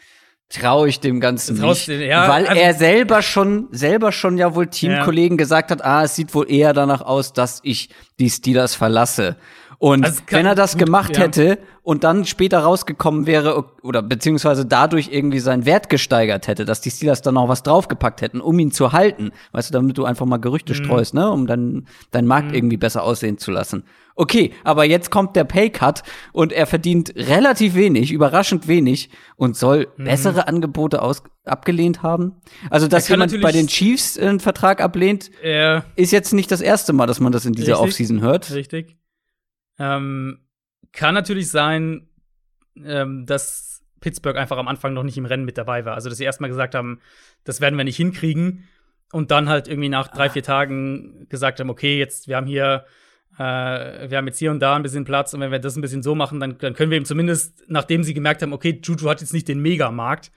traue 0.50 0.88
ich 0.88 1.00
dem 1.00 1.20
Ganzen 1.20 1.60
nicht, 1.60 1.88
ja, 1.88 2.30
weil 2.30 2.48
also, 2.48 2.62
er 2.62 2.74
selber 2.74 3.22
schon 3.22 3.68
selber 3.72 4.12
schon 4.12 4.38
ja 4.38 4.56
wohl 4.56 4.68
Teamkollegen 4.68 5.38
ja. 5.38 5.44
gesagt 5.44 5.72
hat, 5.72 5.84
ah, 5.84 6.03
es 6.03 6.15
sieht 6.15 6.34
wohl 6.34 6.50
eher 6.50 6.74
danach 6.74 7.01
aus, 7.01 7.34
dass 7.34 7.60
ich 7.63 7.89
die 8.20 8.30
Steelers 8.30 8.75
verlasse. 8.75 9.36
Und 9.84 10.06
also 10.06 10.22
wenn 10.30 10.46
er 10.46 10.56
das 10.56 10.78
gemacht 10.78 11.17
ja. 11.17 11.24
hätte 11.24 11.60
und 11.82 12.06
dann 12.06 12.24
später 12.24 12.60
rausgekommen 12.60 13.28
wäre 13.28 13.65
oder 13.82 14.02
beziehungsweise 14.02 14.65
dadurch 14.65 15.10
irgendwie 15.12 15.39
seinen 15.39 15.65
Wert 15.65 15.89
gesteigert 15.89 16.48
hätte, 16.48 16.63
dass 16.63 16.80
die 16.80 16.89
Steelers 16.89 17.22
dann 17.22 17.34
noch 17.34 17.50
was 17.50 17.63
draufgepackt 17.63 18.22
hätten, 18.22 18.39
um 18.39 18.58
ihn 18.60 18.72
zu 18.72 18.93
halten, 18.93 19.32
weißt 19.52 19.69
du, 19.69 19.74
damit 19.74 19.98
du 19.98 20.06
einfach 20.06 20.26
mal 20.26 20.38
Gerüchte 20.38 20.72
mhm. 20.72 20.86
streust, 20.86 21.13
ne, 21.13 21.30
um 21.30 21.48
dann 21.48 21.86
deinen 22.12 22.30
Markt 22.30 22.52
mhm. 22.52 22.54
irgendwie 22.54 22.78
besser 22.78 23.04
aussehen 23.04 23.38
zu 23.38 23.52
lassen. 23.52 23.84
Okay, 24.15 24.54
aber 24.63 24.86
jetzt 24.86 25.12
kommt 25.12 25.36
der 25.36 25.43
Paycut 25.43 26.04
und 26.32 26.54
er 26.54 26.65
verdient 26.65 27.13
relativ 27.17 27.76
wenig, 27.76 28.13
überraschend 28.13 28.69
wenig 28.69 29.10
und 29.36 29.58
soll 29.58 29.89
mhm. 29.98 30.06
bessere 30.06 30.48
Angebote 30.48 31.02
aus 31.02 31.24
abgelehnt 31.43 32.04
haben. 32.04 32.36
Also, 32.69 32.88
dass 32.88 33.10
jemand 33.10 33.41
bei 33.41 33.52
den 33.52 33.67
Chiefs 33.67 34.17
einen 34.17 34.39
Vertrag 34.39 34.80
ablehnt, 34.80 35.30
äh, 35.43 35.82
ist 35.98 36.13
jetzt 36.13 36.32
nicht 36.32 36.50
das 36.52 36.62
erste 36.62 36.93
Mal, 36.93 37.06
dass 37.06 37.19
man 37.19 37.34
das 37.34 37.46
in 37.46 37.52
dieser 37.52 37.82
Offseason 37.82 38.22
hört. 38.22 38.50
Richtig. 38.54 38.96
Ähm, 39.79 40.39
kann 40.91 41.13
natürlich 41.13 41.49
sein, 41.49 42.09
ähm, 42.75 43.25
dass 43.25 43.83
Pittsburgh 43.99 44.38
einfach 44.38 44.57
am 44.57 44.67
Anfang 44.67 44.93
noch 44.93 45.03
nicht 45.03 45.17
im 45.17 45.25
Rennen 45.25 45.45
mit 45.45 45.57
dabei 45.57 45.86
war. 45.86 45.95
Also, 45.95 46.09
dass 46.09 46.17
sie 46.17 46.25
erstmal 46.25 46.49
gesagt 46.49 46.75
haben, 46.75 46.99
das 47.43 47.62
werden 47.62 47.77
wir 47.77 47.86
nicht 47.86 47.97
hinkriegen. 47.97 48.67
Und 49.12 49.31
dann 49.31 49.47
halt 49.47 49.67
irgendwie 49.67 49.89
nach 49.89 50.07
drei, 50.07 50.29
vier 50.29 50.43
Tagen 50.43 51.27
gesagt 51.29 51.59
haben, 51.59 51.69
okay, 51.69 51.99
jetzt, 51.99 52.27
wir 52.27 52.36
haben 52.36 52.47
hier, 52.47 52.86
äh, 53.38 54.09
wir 54.09 54.17
haben 54.17 54.25
jetzt 54.25 54.39
hier 54.39 54.51
und 54.51 54.59
da 54.59 54.75
ein 54.75 54.81
bisschen 54.81 55.05
Platz 55.05 55.33
und 55.33 55.39
wenn 55.39 55.51
wir 55.51 55.59
das 55.59 55.75
ein 55.75 55.81
bisschen 55.81 56.01
so 56.01 56.15
machen, 56.15 56.39
dann, 56.39 56.57
dann 56.57 56.73
können 56.73 56.89
wir 56.89 56.97
eben 56.97 57.05
zumindest, 57.05 57.63
nachdem 57.67 58.03
sie 58.03 58.15
gemerkt 58.15 58.41
haben, 58.41 58.53
okay, 58.53 58.79
Juju 58.83 59.07
hat 59.07 59.21
jetzt 59.21 59.33
nicht 59.33 59.47
den 59.47 59.59
Megamarkt, 59.59 60.31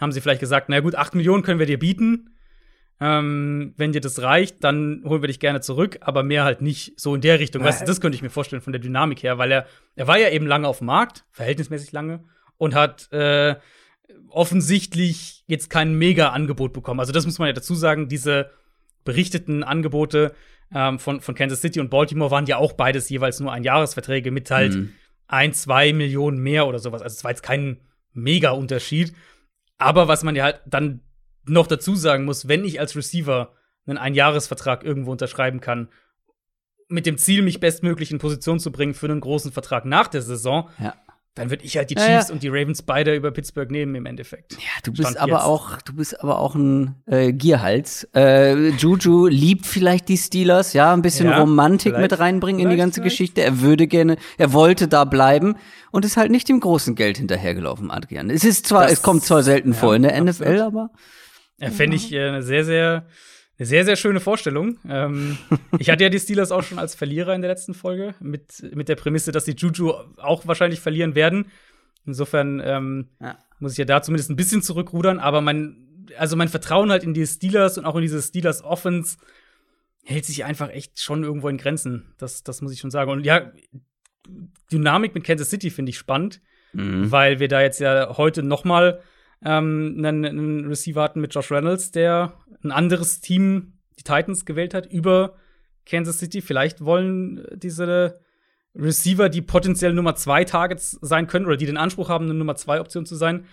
haben 0.00 0.10
sie 0.10 0.22
vielleicht 0.22 0.40
gesagt, 0.40 0.70
na 0.70 0.80
gut, 0.80 0.94
acht 0.94 1.14
Millionen 1.14 1.42
können 1.42 1.58
wir 1.58 1.66
dir 1.66 1.78
bieten. 1.78 2.34
Ähm, 3.00 3.74
wenn 3.76 3.92
dir 3.92 4.00
das 4.00 4.22
reicht, 4.22 4.62
dann 4.62 5.02
holen 5.04 5.22
wir 5.22 5.26
dich 5.26 5.40
gerne 5.40 5.60
zurück, 5.60 5.98
aber 6.00 6.22
mehr 6.22 6.44
halt 6.44 6.62
nicht 6.62 6.98
so 6.98 7.14
in 7.14 7.20
der 7.20 7.40
Richtung. 7.40 7.64
Weißt 7.64 7.82
du, 7.82 7.86
das 7.86 8.00
könnte 8.00 8.14
ich 8.16 8.22
mir 8.22 8.30
vorstellen 8.30 8.62
von 8.62 8.72
der 8.72 8.80
Dynamik 8.80 9.22
her, 9.22 9.36
weil 9.36 9.50
er, 9.50 9.66
er 9.96 10.06
war 10.06 10.18
ja 10.18 10.30
eben 10.30 10.46
lange 10.46 10.68
auf 10.68 10.78
dem 10.78 10.86
Markt, 10.86 11.24
verhältnismäßig 11.32 11.90
lange, 11.92 12.24
und 12.56 12.74
hat 12.74 13.12
äh, 13.12 13.56
offensichtlich 14.28 15.44
jetzt 15.46 15.70
kein 15.70 15.94
Mega-Angebot 15.94 16.72
bekommen. 16.72 17.00
Also, 17.00 17.12
das 17.12 17.26
muss 17.26 17.38
man 17.38 17.48
ja 17.48 17.52
dazu 17.52 17.74
sagen, 17.74 18.08
diese 18.08 18.50
berichteten 19.04 19.64
Angebote 19.64 20.34
ähm, 20.72 20.98
von, 20.98 21.20
von 21.20 21.34
Kansas 21.34 21.60
City 21.60 21.80
und 21.80 21.90
Baltimore 21.90 22.30
waren 22.30 22.46
ja 22.46 22.58
auch 22.58 22.74
beides 22.74 23.08
jeweils 23.08 23.40
nur 23.40 23.52
ein 23.52 23.64
Jahresverträge 23.64 24.30
mit 24.30 24.50
halt 24.50 24.74
mhm. 24.74 24.92
ein, 25.26 25.52
zwei 25.52 25.92
Millionen 25.92 26.38
mehr 26.38 26.66
oder 26.66 26.78
sowas. 26.78 27.02
Also, 27.02 27.14
es 27.14 27.24
war 27.24 27.32
jetzt 27.32 27.42
kein 27.42 27.80
Mega-Unterschied. 28.12 29.12
Aber 29.78 30.06
was 30.06 30.22
man 30.22 30.36
ja 30.36 30.44
halt 30.44 30.60
dann 30.66 31.00
noch 31.46 31.66
dazu 31.66 31.94
sagen 31.94 32.24
muss, 32.24 32.48
wenn 32.48 32.64
ich 32.64 32.80
als 32.80 32.96
Receiver 32.96 33.52
einen 33.86 33.98
Einjahresvertrag 33.98 34.84
irgendwo 34.84 35.12
unterschreiben 35.12 35.60
kann, 35.60 35.88
mit 36.88 37.06
dem 37.06 37.18
Ziel, 37.18 37.42
mich 37.42 37.60
bestmöglich 37.60 38.10
in 38.10 38.18
Position 38.18 38.60
zu 38.60 38.70
bringen 38.70 38.94
für 38.94 39.06
einen 39.06 39.20
großen 39.20 39.52
Vertrag 39.52 39.84
nach 39.84 40.08
der 40.08 40.22
Saison, 40.22 40.68
ja. 40.78 40.94
dann 41.34 41.50
würde 41.50 41.64
ich 41.64 41.76
halt 41.76 41.90
die 41.90 41.94
Chiefs 41.94 42.28
ja, 42.28 42.32
und 42.32 42.42
die 42.42 42.48
Ravens 42.48 42.82
beide 42.82 43.14
über 43.14 43.30
Pittsburgh 43.30 43.70
nehmen 43.70 43.94
im 43.94 44.06
Endeffekt. 44.06 44.52
Ja, 44.52 44.58
du 44.84 44.92
bist 44.92 45.10
Stand 45.10 45.18
aber 45.18 45.32
jetzt. 45.32 45.44
auch, 45.44 45.82
du 45.82 45.94
bist 45.94 46.20
aber 46.22 46.38
auch 46.38 46.54
ein 46.54 46.94
äh, 47.06 47.32
Gierhals. 47.32 48.06
Äh, 48.14 48.68
Juju 48.70 49.26
liebt 49.26 49.66
vielleicht 49.66 50.08
die 50.08 50.18
Steelers, 50.18 50.74
ja, 50.74 50.92
ein 50.92 51.02
bisschen 51.02 51.32
Romantik 51.32 51.96
mit 51.96 52.18
reinbringen 52.18 52.60
in 52.60 52.70
die 52.70 52.76
ganze 52.76 53.00
vielleicht. 53.00 53.16
Geschichte. 53.16 53.42
Er 53.42 53.60
würde 53.60 53.86
gerne, 53.86 54.16
er 54.36 54.52
wollte 54.52 54.86
da 54.86 55.04
bleiben 55.04 55.56
und 55.90 56.04
ist 56.04 56.16
halt 56.16 56.30
nicht 56.30 56.48
dem 56.48 56.60
großen 56.60 56.94
Geld 56.94 57.16
hinterhergelaufen, 57.16 57.90
Adrian. 57.90 58.28
Es 58.30 58.44
ist 58.44 58.66
zwar, 58.66 58.82
das, 58.84 58.92
es 58.92 59.02
kommt 59.02 59.24
zwar 59.24 59.42
selten 59.42 59.72
vor 59.72 59.94
in 59.94 60.02
der 60.02 60.16
absolut. 60.16 60.40
NFL, 60.40 60.60
aber 60.60 60.90
ja, 61.58 61.70
Fände 61.70 61.96
ich 61.96 62.12
äh, 62.12 62.28
eine 62.28 62.42
sehr, 62.42 62.64
sehr, 62.64 63.06
eine 63.58 63.66
sehr, 63.66 63.84
sehr 63.84 63.96
schöne 63.96 64.20
Vorstellung. 64.20 64.78
Ähm, 64.88 65.38
ich 65.78 65.90
hatte 65.90 66.04
ja 66.04 66.10
die 66.10 66.18
Steelers 66.18 66.52
auch 66.52 66.62
schon 66.62 66.78
als 66.78 66.94
Verlierer 66.94 67.34
in 67.34 67.42
der 67.42 67.50
letzten 67.50 67.74
Folge, 67.74 68.14
mit, 68.20 68.74
mit 68.74 68.88
der 68.88 68.96
Prämisse, 68.96 69.32
dass 69.32 69.44
die 69.44 69.54
Juju 69.56 69.92
auch 70.16 70.46
wahrscheinlich 70.46 70.80
verlieren 70.80 71.14
werden. 71.14 71.46
Insofern 72.06 72.60
ähm, 72.64 73.08
ja. 73.20 73.38
muss 73.58 73.72
ich 73.72 73.78
ja 73.78 73.84
da 73.84 74.02
zumindest 74.02 74.30
ein 74.30 74.36
bisschen 74.36 74.62
zurückrudern, 74.62 75.18
aber 75.18 75.40
mein, 75.40 76.06
also 76.18 76.36
mein 76.36 76.48
Vertrauen 76.48 76.90
halt 76.90 77.04
in 77.04 77.14
die 77.14 77.26
Steelers 77.26 77.78
und 77.78 77.84
auch 77.84 77.94
in 77.96 78.02
diese 78.02 78.20
Steelers 78.20 78.62
Offense 78.62 79.16
hält 80.04 80.26
sich 80.26 80.44
einfach 80.44 80.68
echt 80.68 81.00
schon 81.00 81.24
irgendwo 81.24 81.48
in 81.48 81.56
Grenzen. 81.56 82.14
Das, 82.18 82.42
das 82.42 82.60
muss 82.60 82.72
ich 82.72 82.80
schon 82.80 82.90
sagen. 82.90 83.10
Und 83.10 83.24
ja, 83.24 83.52
Dynamik 84.70 85.14
mit 85.14 85.24
Kansas 85.24 85.50
City 85.50 85.70
finde 85.70 85.90
ich 85.90 85.98
spannend, 85.98 86.40
mhm. 86.72 87.10
weil 87.10 87.40
wir 87.40 87.48
da 87.48 87.62
jetzt 87.62 87.80
ja 87.80 88.16
heute 88.16 88.42
noch 88.42 88.64
mal 88.64 89.00
ähm, 89.44 89.94
einen, 89.98 90.24
einen 90.24 90.66
Receiver 90.66 91.02
hatten 91.02 91.20
mit 91.20 91.34
Josh 91.34 91.50
Reynolds, 91.50 91.90
der 91.90 92.34
ein 92.62 92.72
anderes 92.72 93.20
Team, 93.20 93.74
die 93.98 94.04
Titans, 94.04 94.44
gewählt 94.44 94.74
hat 94.74 94.90
über 94.90 95.36
Kansas 95.86 96.18
City. 96.18 96.40
Vielleicht 96.40 96.84
wollen 96.84 97.46
diese 97.54 98.20
Receiver, 98.74 99.28
die 99.28 99.42
potenziell 99.42 99.92
Nummer 99.92 100.14
zwei 100.16 100.44
Targets 100.44 100.98
sein 101.00 101.26
können 101.26 101.46
oder 101.46 101.56
die 101.56 101.66
den 101.66 101.76
Anspruch 101.76 102.08
haben, 102.08 102.24
eine 102.24 102.34
Nummer 102.34 102.56
zwei 102.56 102.80
Option 102.80 103.06
zu 103.06 103.14
sein, 103.14 103.44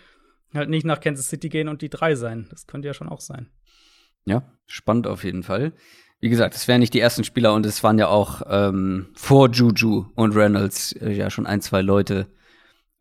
halt 0.54 0.69
nicht 0.69 0.86
nach 0.86 0.99
Kansas 0.99 1.30
City 1.30 1.49
gehen 1.49 1.67
und 1.67 1.82
die 1.82 1.89
drei 1.89 2.15
sein. 2.15 2.47
Das 2.49 2.67
könnte 2.67 2.88
ja 2.88 2.93
schon 2.93 3.10
auch 3.10 3.21
sein. 3.21 3.49
Ja, 4.25 4.43
spannend 4.67 5.08
auf 5.08 5.23
jeden 5.23 5.43
Fall. 5.43 5.73
wie 6.19 6.30
gesagt, 6.30 6.54
es 6.54 6.67
wären 6.67 6.80
nicht 6.80 6.93
die 6.93 6.99
ersten 6.99 7.23
Spieler 7.23 7.54
und 7.56 7.65
es 7.65 7.84
waren 7.84 7.97
ja 7.97 8.08
auch 8.08 8.43
ähm, 8.47 9.08
vor 9.15 9.49
Juju 9.49 10.06
und 10.13 10.36
Reynolds 10.36 10.93
äh, 10.93 11.12
ja 11.12 11.32
schon 11.32 11.47
ein, 11.47 11.62
zwei 11.62 11.82
Leute, 11.82 12.27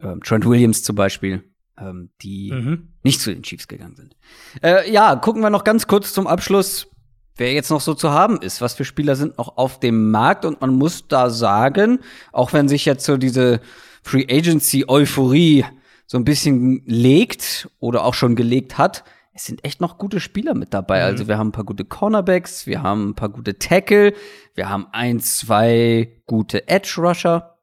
ähm, 0.01 0.23
Trent 0.23 0.47
Williams 0.47 0.83
zum 0.83 0.97
Beispiel, 0.97 1.45
ähm, 1.81 2.11
die 2.23 2.53
mhm. 2.53 2.89
nicht 3.03 3.21
zu 3.21 3.33
den 3.33 3.43
Chiefs 3.43 3.69
gegangen 3.69 3.97
sind. 3.97 4.17
Äh, 4.63 4.91
ja, 4.91 5.17
gucken 5.17 5.43
wir 5.43 5.51
noch 5.51 5.65
ganz 5.65 5.87
kurz 5.87 6.13
zum 6.13 6.27
Abschluss, 6.27 6.89
wer 7.37 7.53
jetzt 7.53 7.71
noch 7.71 7.81
so 7.81 7.95
zu 7.95 8.11
haben 8.11 8.41
ist. 8.41 8.61
Was 8.61 8.75
für 8.75 8.85
Spieler 8.85 9.17
sind 9.17 9.39
noch 9.39 9.57
auf 9.57 9.81
dem 9.81 10.11
Markt? 10.11 10.45
Und 10.45 10.61
man 10.61 10.75
muss 10.75 11.09
da 11.09 11.31
sagen, 11.31 12.01
auch 12.33 12.53
wenn 12.53 12.69
sich 12.69 12.85
jetzt 12.85 13.05
so 13.05 13.17
diese 13.17 13.61
Free 14.03 14.27
Agency 14.31 14.85
Euphorie 14.89 15.65
so 16.07 16.19
ein 16.19 16.25
bisschen 16.25 16.83
legt 16.87 17.69
oder 17.79 18.05
auch 18.05 18.15
schon 18.15 18.37
gelegt 18.37 18.79
hat, 18.79 19.05
es 19.33 19.45
sind 19.45 19.65
echt 19.65 19.81
noch 19.81 19.97
gute 19.97 20.21
Spieler 20.21 20.55
mit 20.55 20.75
dabei. 20.75 20.99
Mhm. 21.01 21.05
Also 21.05 21.29
wir 21.29 21.39
haben 21.39 21.49
ein 21.49 21.53
paar 21.53 21.65
gute 21.65 21.85
Cornerbacks, 21.85 22.67
wir 22.67 22.83
haben 22.83 23.11
ein 23.11 23.15
paar 23.15 23.29
gute 23.31 23.59
Tackle, 23.59 24.13
wir 24.55 24.69
haben 24.69 24.87
ein, 24.93 25.21
zwei 25.21 26.23
gute 26.27 26.69
Edge 26.69 26.97
Rusher. 26.99 27.59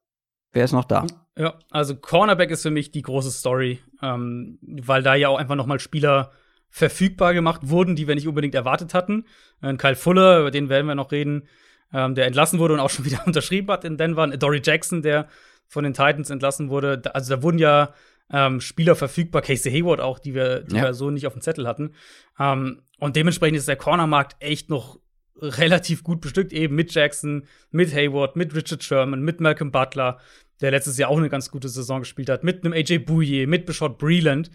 Wer 0.53 0.65
ist 0.65 0.71
noch 0.71 0.85
da? 0.85 1.05
Ja, 1.37 1.59
also 1.69 1.95
Cornerback 1.95 2.49
ist 2.51 2.63
für 2.63 2.71
mich 2.71 2.91
die 2.91 3.03
große 3.03 3.31
Story, 3.31 3.79
ähm, 4.01 4.57
weil 4.61 5.03
da 5.03 5.15
ja 5.15 5.29
auch 5.29 5.37
einfach 5.37 5.55
noch 5.55 5.67
mal 5.67 5.79
Spieler 5.79 6.31
verfügbar 6.69 7.33
gemacht 7.33 7.61
wurden, 7.63 7.95
die 7.95 8.07
wir 8.07 8.15
nicht 8.15 8.27
unbedingt 8.27 8.55
erwartet 8.55 8.93
hatten. 8.93 9.25
Äh, 9.61 9.75
Kyle 9.75 9.95
Fuller, 9.95 10.39
über 10.39 10.51
den 10.51 10.69
werden 10.69 10.87
wir 10.87 10.95
noch 10.95 11.11
reden, 11.11 11.47
ähm, 11.93 12.15
der 12.15 12.25
entlassen 12.25 12.59
wurde 12.59 12.73
und 12.73 12.79
auch 12.79 12.89
schon 12.89 13.05
wieder 13.05 13.25
unterschrieben 13.25 13.69
hat 13.71 13.83
in 13.83 13.97
Denver. 13.97 14.27
Dory 14.27 14.61
Jackson, 14.63 15.01
der 15.01 15.27
von 15.67 15.83
den 15.83 15.93
Titans 15.93 16.29
entlassen 16.29 16.69
wurde. 16.69 17.01
Also 17.13 17.35
da 17.35 17.43
wurden 17.43 17.59
ja 17.59 17.93
ähm, 18.31 18.59
Spieler 18.59 18.95
verfügbar, 18.95 19.41
Casey 19.41 19.71
Hayward 19.71 20.01
auch, 20.01 20.19
die 20.19 20.33
wir, 20.33 20.61
die 20.61 20.75
ja. 20.75 20.83
wir 20.83 20.93
so 20.93 21.09
nicht 21.11 21.27
auf 21.27 21.33
dem 21.33 21.41
Zettel 21.41 21.67
hatten. 21.67 21.93
Ähm, 22.39 22.81
und 22.99 23.15
dementsprechend 23.15 23.57
ist 23.57 23.67
der 23.67 23.75
Cornermarkt 23.75 24.35
echt 24.39 24.69
noch 24.69 24.99
relativ 25.39 26.03
gut 26.03 26.21
bestückt, 26.21 26.51
eben 26.51 26.75
mit 26.75 26.93
Jackson, 26.93 27.45
mit 27.69 27.93
Hayward, 27.93 28.35
mit 28.35 28.55
Richard 28.55 28.83
Sherman, 28.83 29.21
mit 29.21 29.39
Malcolm 29.39 29.71
Butler, 29.71 30.19
der 30.61 30.71
letztes 30.71 30.97
Jahr 30.97 31.09
auch 31.09 31.17
eine 31.17 31.29
ganz 31.29 31.51
gute 31.51 31.69
Saison 31.69 31.99
gespielt 31.99 32.29
hat, 32.29 32.43
mit 32.43 32.63
einem 32.63 32.73
AJ 32.73 32.99
Bouye, 32.99 33.45
mit 33.47 33.65
Bishop 33.65 33.97
Breland. 33.99 34.49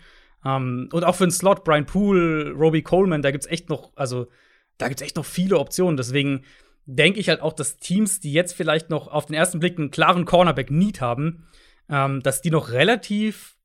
Ähm, 0.44 0.88
und 0.92 1.04
auch 1.04 1.14
für 1.14 1.26
den 1.26 1.30
Slot, 1.30 1.64
Brian 1.64 1.86
Poole, 1.86 2.50
Roby 2.50 2.82
Coleman, 2.82 3.22
da 3.22 3.30
gibt's 3.30 3.46
echt 3.46 3.68
noch, 3.68 3.92
also 3.96 4.28
da 4.78 4.88
gibt's 4.88 5.02
echt 5.02 5.16
noch 5.16 5.24
viele 5.24 5.58
Optionen. 5.58 5.96
Deswegen 5.96 6.44
denke 6.86 7.20
ich 7.20 7.28
halt 7.28 7.40
auch, 7.40 7.52
dass 7.52 7.76
Teams, 7.76 8.20
die 8.20 8.32
jetzt 8.32 8.54
vielleicht 8.54 8.90
noch 8.90 9.08
auf 9.08 9.26
den 9.26 9.34
ersten 9.34 9.60
Blick 9.60 9.78
einen 9.78 9.90
klaren 9.90 10.24
Cornerback-Need 10.24 11.00
haben, 11.00 11.46
ähm, 11.88 12.22
dass 12.22 12.42
die 12.42 12.50
noch 12.50 12.70
relativ 12.70 13.56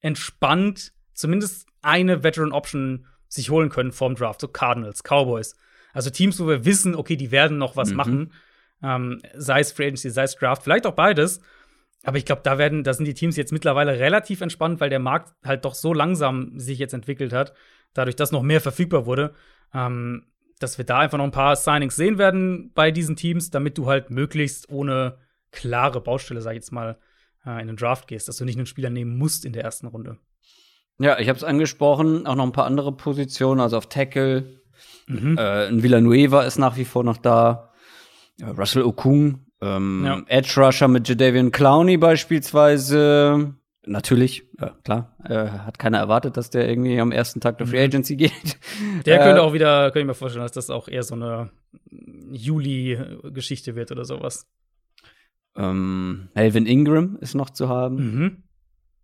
entspannt 0.00 0.92
zumindest 1.14 1.66
eine 1.82 2.22
Veteran-Option 2.22 3.06
sich 3.28 3.50
holen 3.50 3.68
können 3.68 3.92
vorm 3.92 4.14
Draft. 4.14 4.40
So 4.40 4.48
Cardinals, 4.48 5.02
Cowboys. 5.02 5.56
Also 5.92 6.10
Teams, 6.10 6.38
wo 6.40 6.46
wir 6.46 6.64
wissen, 6.64 6.94
okay, 6.94 7.16
die 7.16 7.30
werden 7.30 7.58
noch 7.58 7.76
was 7.76 7.90
mhm. 7.90 7.96
machen. 7.96 8.32
Ähm, 8.82 9.22
sei 9.34 9.60
es 9.60 9.72
Free 9.72 9.86
Agency, 9.86 10.10
sei 10.10 10.24
es 10.24 10.36
Draft, 10.36 10.62
vielleicht 10.62 10.86
auch 10.86 10.94
beides. 10.94 11.40
Aber 12.04 12.18
ich 12.18 12.26
glaube, 12.26 12.42
da 12.44 12.58
werden, 12.58 12.84
da 12.84 12.92
sind 12.92 13.06
die 13.06 13.14
Teams 13.14 13.36
jetzt 13.36 13.52
mittlerweile 13.52 13.98
relativ 13.98 14.42
entspannt, 14.42 14.78
weil 14.80 14.90
der 14.90 14.98
Markt 14.98 15.34
halt 15.44 15.64
doch 15.64 15.74
so 15.74 15.94
langsam 15.94 16.58
sich 16.58 16.78
jetzt 16.78 16.94
entwickelt 16.94 17.32
hat, 17.32 17.54
dadurch, 17.94 18.14
dass 18.14 18.30
noch 18.30 18.42
mehr 18.42 18.60
verfügbar 18.60 19.06
wurde, 19.06 19.34
ähm, 19.72 20.26
dass 20.60 20.78
wir 20.78 20.84
da 20.84 20.98
einfach 21.00 21.18
noch 21.18 21.24
ein 21.24 21.30
paar 21.30 21.56
Signings 21.56 21.96
sehen 21.96 22.18
werden 22.18 22.72
bei 22.74 22.90
diesen 22.90 23.16
Teams, 23.16 23.50
damit 23.50 23.78
du 23.78 23.86
halt 23.86 24.10
möglichst 24.10 24.68
ohne 24.68 25.18
klare 25.50 26.00
Baustelle, 26.00 26.42
sag 26.42 26.52
ich 26.52 26.56
jetzt 26.56 26.72
mal, 26.72 26.98
äh, 27.46 27.60
in 27.60 27.68
den 27.68 27.76
Draft 27.76 28.06
gehst, 28.06 28.28
dass 28.28 28.36
du 28.36 28.44
nicht 28.44 28.56
einen 28.56 28.66
Spieler 28.66 28.90
nehmen 28.90 29.16
musst 29.16 29.44
in 29.44 29.52
der 29.52 29.64
ersten 29.64 29.86
Runde. 29.86 30.18
Ja, 30.98 31.18
ich 31.18 31.28
habe 31.28 31.36
es 31.36 31.44
angesprochen, 31.44 32.26
auch 32.26 32.36
noch 32.36 32.44
ein 32.44 32.52
paar 32.52 32.66
andere 32.66 32.92
Positionen, 32.92 33.60
also 33.60 33.78
auf 33.78 33.88
Tackle. 33.88 34.60
Mhm. 35.06 35.36
Äh, 35.38 35.68
ein 35.68 35.82
Villanueva 35.82 36.42
ist 36.42 36.58
nach 36.58 36.76
wie 36.76 36.84
vor 36.84 37.02
noch 37.02 37.16
da. 37.16 37.70
Russell 38.42 38.82
Okung, 38.82 39.43
ähm, 39.64 40.02
ja. 40.04 40.22
Edge 40.26 40.60
Rusher 40.60 40.88
mit 40.88 41.08
Jadavian 41.08 41.50
Clowney 41.50 41.96
beispielsweise. 41.96 43.54
Natürlich, 43.86 44.44
ja, 44.60 44.76
klar. 44.82 45.16
Äh, 45.24 45.48
hat 45.48 45.78
keiner 45.78 45.98
erwartet, 45.98 46.36
dass 46.36 46.50
der 46.50 46.68
irgendwie 46.68 46.98
am 47.00 47.12
ersten 47.12 47.40
Tag 47.40 47.58
der 47.58 47.66
Free 47.66 47.78
mhm. 47.78 47.84
Agency 47.84 48.16
geht. 48.16 48.58
Der 49.06 49.18
könnte 49.18 49.40
äh, 49.40 49.44
auch 49.44 49.52
wieder, 49.52 49.86
könnte 49.86 50.00
ich 50.00 50.06
mir 50.06 50.14
vorstellen, 50.14 50.44
dass 50.44 50.52
das 50.52 50.70
auch 50.70 50.88
eher 50.88 51.02
so 51.02 51.14
eine 51.14 51.50
Juli-Geschichte 51.90 53.74
wird 53.74 53.92
oder 53.92 54.04
sowas. 54.04 54.46
Ähm, 55.56 56.28
Ingram 56.34 57.18
ist 57.20 57.34
noch 57.34 57.50
zu 57.50 57.68
haben. 57.68 57.96
Mhm. 57.96 58.42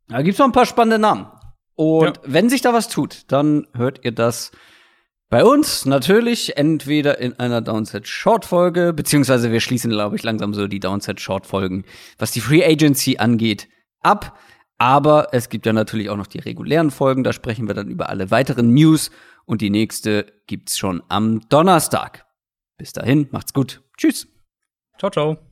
Da 0.08 0.22
gibt's 0.22 0.38
noch 0.38 0.46
ein 0.46 0.52
paar 0.52 0.66
spannende 0.66 0.98
Namen. 0.98 1.26
Und 1.74 2.16
ja. 2.16 2.22
wenn 2.24 2.50
sich 2.50 2.62
da 2.62 2.72
was 2.72 2.88
tut, 2.88 3.30
dann 3.32 3.66
hört 3.74 4.04
ihr 4.04 4.12
das 4.12 4.50
bei 5.30 5.44
uns 5.44 5.86
natürlich 5.86 6.56
entweder 6.56 7.18
in 7.18 7.38
einer 7.38 7.60
Downset 7.60 8.08
Short 8.08 8.44
Folge, 8.44 8.92
beziehungsweise 8.92 9.52
wir 9.52 9.60
schließen, 9.60 9.90
glaube 9.90 10.16
ich, 10.16 10.24
langsam 10.24 10.52
so 10.54 10.66
die 10.66 10.80
Downset 10.80 11.20
Short 11.20 11.46
Folgen, 11.46 11.84
was 12.18 12.32
die 12.32 12.40
Free 12.40 12.64
Agency 12.64 13.16
angeht, 13.18 13.68
ab. 14.00 14.38
Aber 14.76 15.28
es 15.32 15.48
gibt 15.48 15.66
ja 15.66 15.72
natürlich 15.72 16.10
auch 16.10 16.16
noch 16.16 16.26
die 16.26 16.40
regulären 16.40 16.90
Folgen, 16.90 17.22
da 17.22 17.32
sprechen 17.32 17.68
wir 17.68 17.74
dann 17.74 17.88
über 17.88 18.08
alle 18.08 18.30
weiteren 18.30 18.74
News 18.74 19.10
und 19.44 19.60
die 19.60 19.70
nächste 19.70 20.26
gibt's 20.46 20.76
schon 20.76 21.02
am 21.08 21.48
Donnerstag. 21.48 22.26
Bis 22.76 22.92
dahin, 22.92 23.28
macht's 23.30 23.52
gut. 23.52 23.82
Tschüss. 23.96 24.26
Ciao, 24.98 25.10
ciao. 25.10 25.49